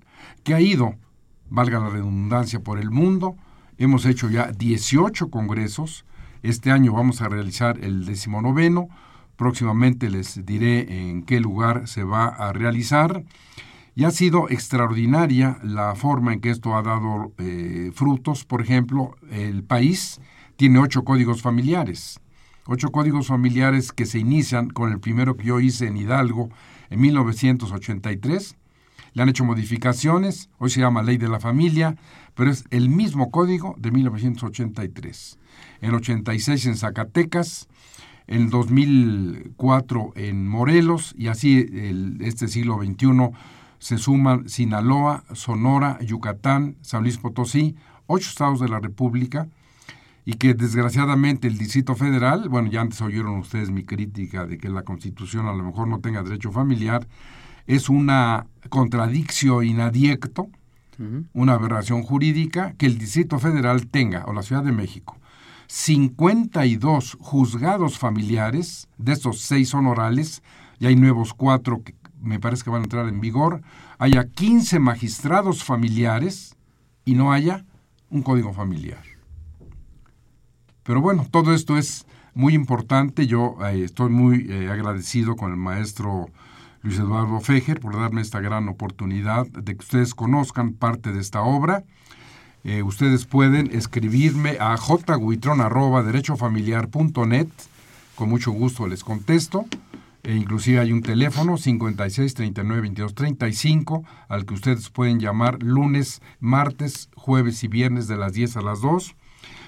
[0.43, 0.95] que ha ido,
[1.49, 3.35] valga la redundancia, por el mundo.
[3.77, 6.05] Hemos hecho ya 18 congresos.
[6.41, 8.87] Este año vamos a realizar el decimonoveno.
[9.35, 13.25] Próximamente les diré en qué lugar se va a realizar.
[13.93, 18.45] Y ha sido extraordinaria la forma en que esto ha dado eh, frutos.
[18.45, 20.21] Por ejemplo, el país
[20.55, 22.21] tiene ocho códigos familiares.
[22.65, 26.49] Ocho códigos familiares que se inician con el primero que yo hice en Hidalgo
[26.89, 28.55] en 1983.
[29.13, 31.97] Le han hecho modificaciones, hoy se llama Ley de la Familia,
[32.35, 35.37] pero es el mismo código de 1983.
[35.81, 37.67] En 86 en Zacatecas,
[38.27, 43.31] en 2004 en Morelos y así el, este siglo XXI
[43.79, 47.75] se suman Sinaloa, Sonora, Yucatán, San Luis Potosí,
[48.05, 49.47] ocho estados de la República
[50.25, 54.69] y que desgraciadamente el Distrito Federal, bueno, ya antes oyeron ustedes mi crítica de que
[54.69, 57.07] la Constitución a lo mejor no tenga derecho familiar,
[57.65, 60.49] es una contradicción inadiecto,
[61.33, 65.17] una aberración jurídica que el Distrito Federal tenga, o la Ciudad de México,
[65.69, 70.41] 52 juzgados familiares, de estos seis son orales,
[70.79, 73.61] y hay nuevos cuatro que me parece que van a entrar en vigor,
[73.99, 76.57] haya 15 magistrados familiares
[77.05, 77.65] y no haya
[78.09, 79.03] un código familiar.
[80.81, 83.27] Pero bueno, todo esto es muy importante.
[83.27, 86.31] Yo eh, estoy muy eh, agradecido con el maestro
[86.81, 91.41] Luis Eduardo Fejer por darme esta gran oportunidad de que ustedes conozcan parte de esta
[91.41, 91.83] obra.
[92.63, 97.47] Eh, ustedes pueden escribirme a jguitron.derechofamiliar.net.
[98.15, 99.65] Con mucho gusto les contesto.
[100.23, 106.21] E inclusive hay un teléfono 56 39 22 35 al que ustedes pueden llamar lunes,
[106.41, 109.15] martes, jueves y viernes de las 10 a las 2.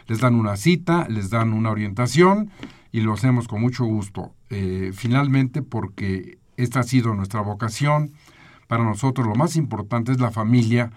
[0.08, 2.52] Les dan una cita, les dan una orientación
[2.92, 4.34] y lo hacemos con mucho gusto.
[4.50, 8.12] Eh, finalmente, porque esta ha sido nuestra vocación,
[8.68, 10.92] para nosotros lo más importante es la familia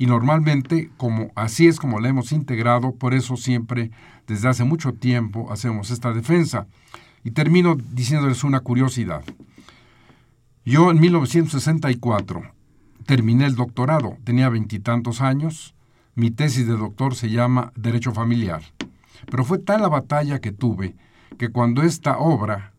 [0.00, 3.90] y normalmente como así es como la hemos integrado, por eso siempre
[4.26, 6.66] desde hace mucho tiempo hacemos esta defensa.
[7.22, 9.22] Y termino diciéndoles una curiosidad.
[10.64, 12.40] Yo en 1964
[13.04, 15.74] terminé el doctorado, tenía veintitantos años,
[16.14, 18.62] mi tesis de doctor se llama Derecho Familiar,
[19.30, 20.96] pero fue tal la batalla que tuve
[21.36, 22.72] que cuando esta obra,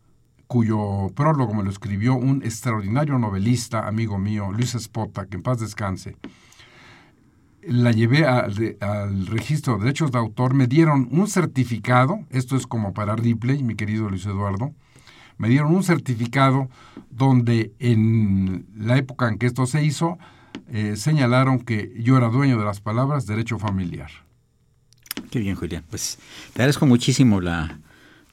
[0.48, 5.60] cuyo prólogo me lo escribió un extraordinario novelista, amigo mío, Luis Espota, que en paz
[5.60, 6.16] descanse,
[7.62, 12.66] la llevé al, al, registro de derechos de autor, me dieron un certificado, esto es
[12.66, 14.74] como para Ripley, mi querido Luis Eduardo,
[15.38, 16.68] me dieron un certificado
[17.10, 20.18] donde en la época en que esto se hizo,
[20.68, 24.10] eh, señalaron que yo era dueño de las palabras derecho familiar.
[25.30, 25.84] Qué bien, Julián.
[25.88, 26.18] Pues
[26.52, 27.78] te agradezco muchísimo la,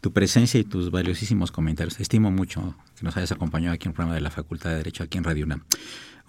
[0.01, 1.99] tu presencia y tus valiosísimos comentarios.
[1.99, 5.03] Estimo mucho que nos hayas acompañado aquí en el programa de la Facultad de Derecho
[5.03, 5.63] aquí en Radio UNAM.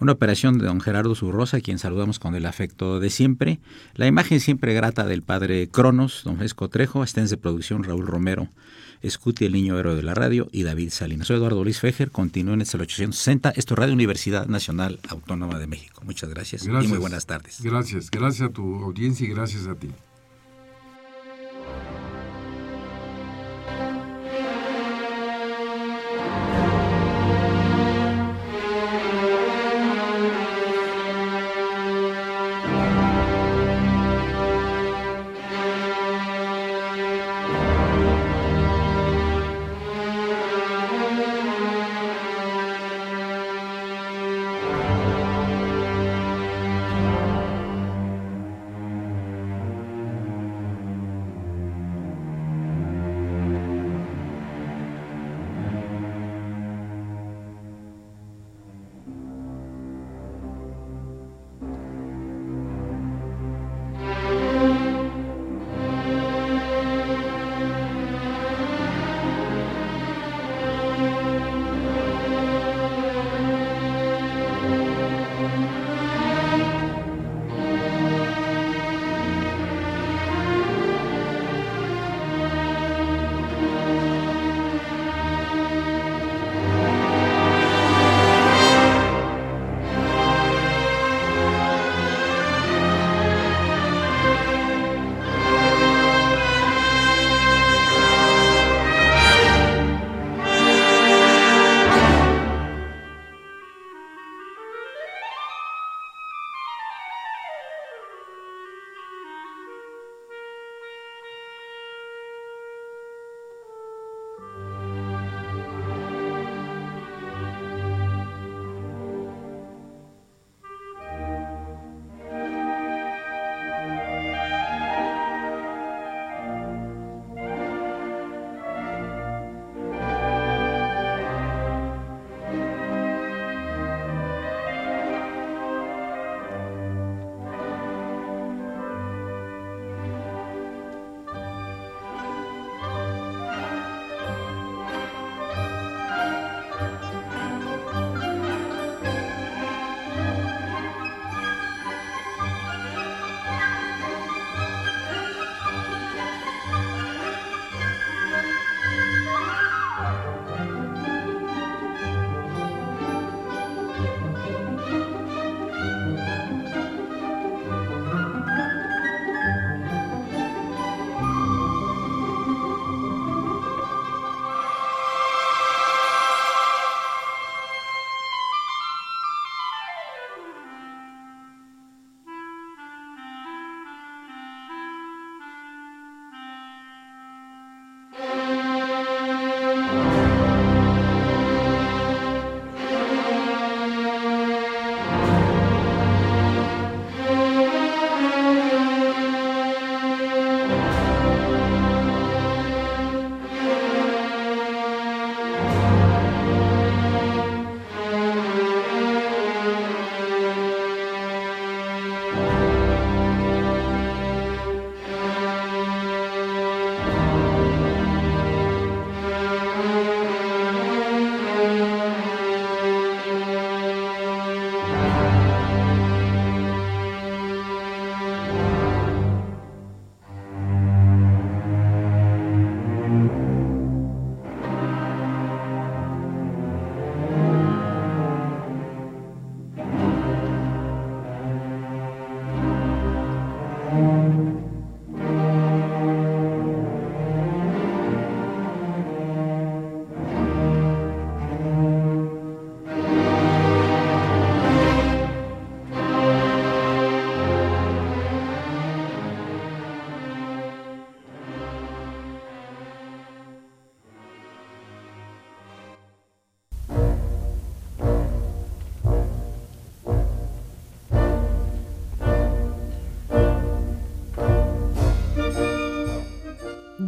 [0.01, 3.59] Una operación de don Gerardo Zurrosa, quien saludamos con el afecto de siempre.
[3.93, 8.49] La imagen siempre grata del padre Cronos, don Fresco Trejo, asistentes de producción Raúl Romero,
[9.03, 11.27] Escuti, el niño héroe de la radio, y David Salinas.
[11.27, 13.51] Soy Eduardo Luis Fejer, continúen en el 860.
[13.51, 16.01] Esto es Radio Universidad Nacional Autónoma de México.
[16.03, 17.61] Muchas gracias, gracias y muy buenas tardes.
[17.61, 19.89] Gracias, gracias a tu audiencia y gracias a ti.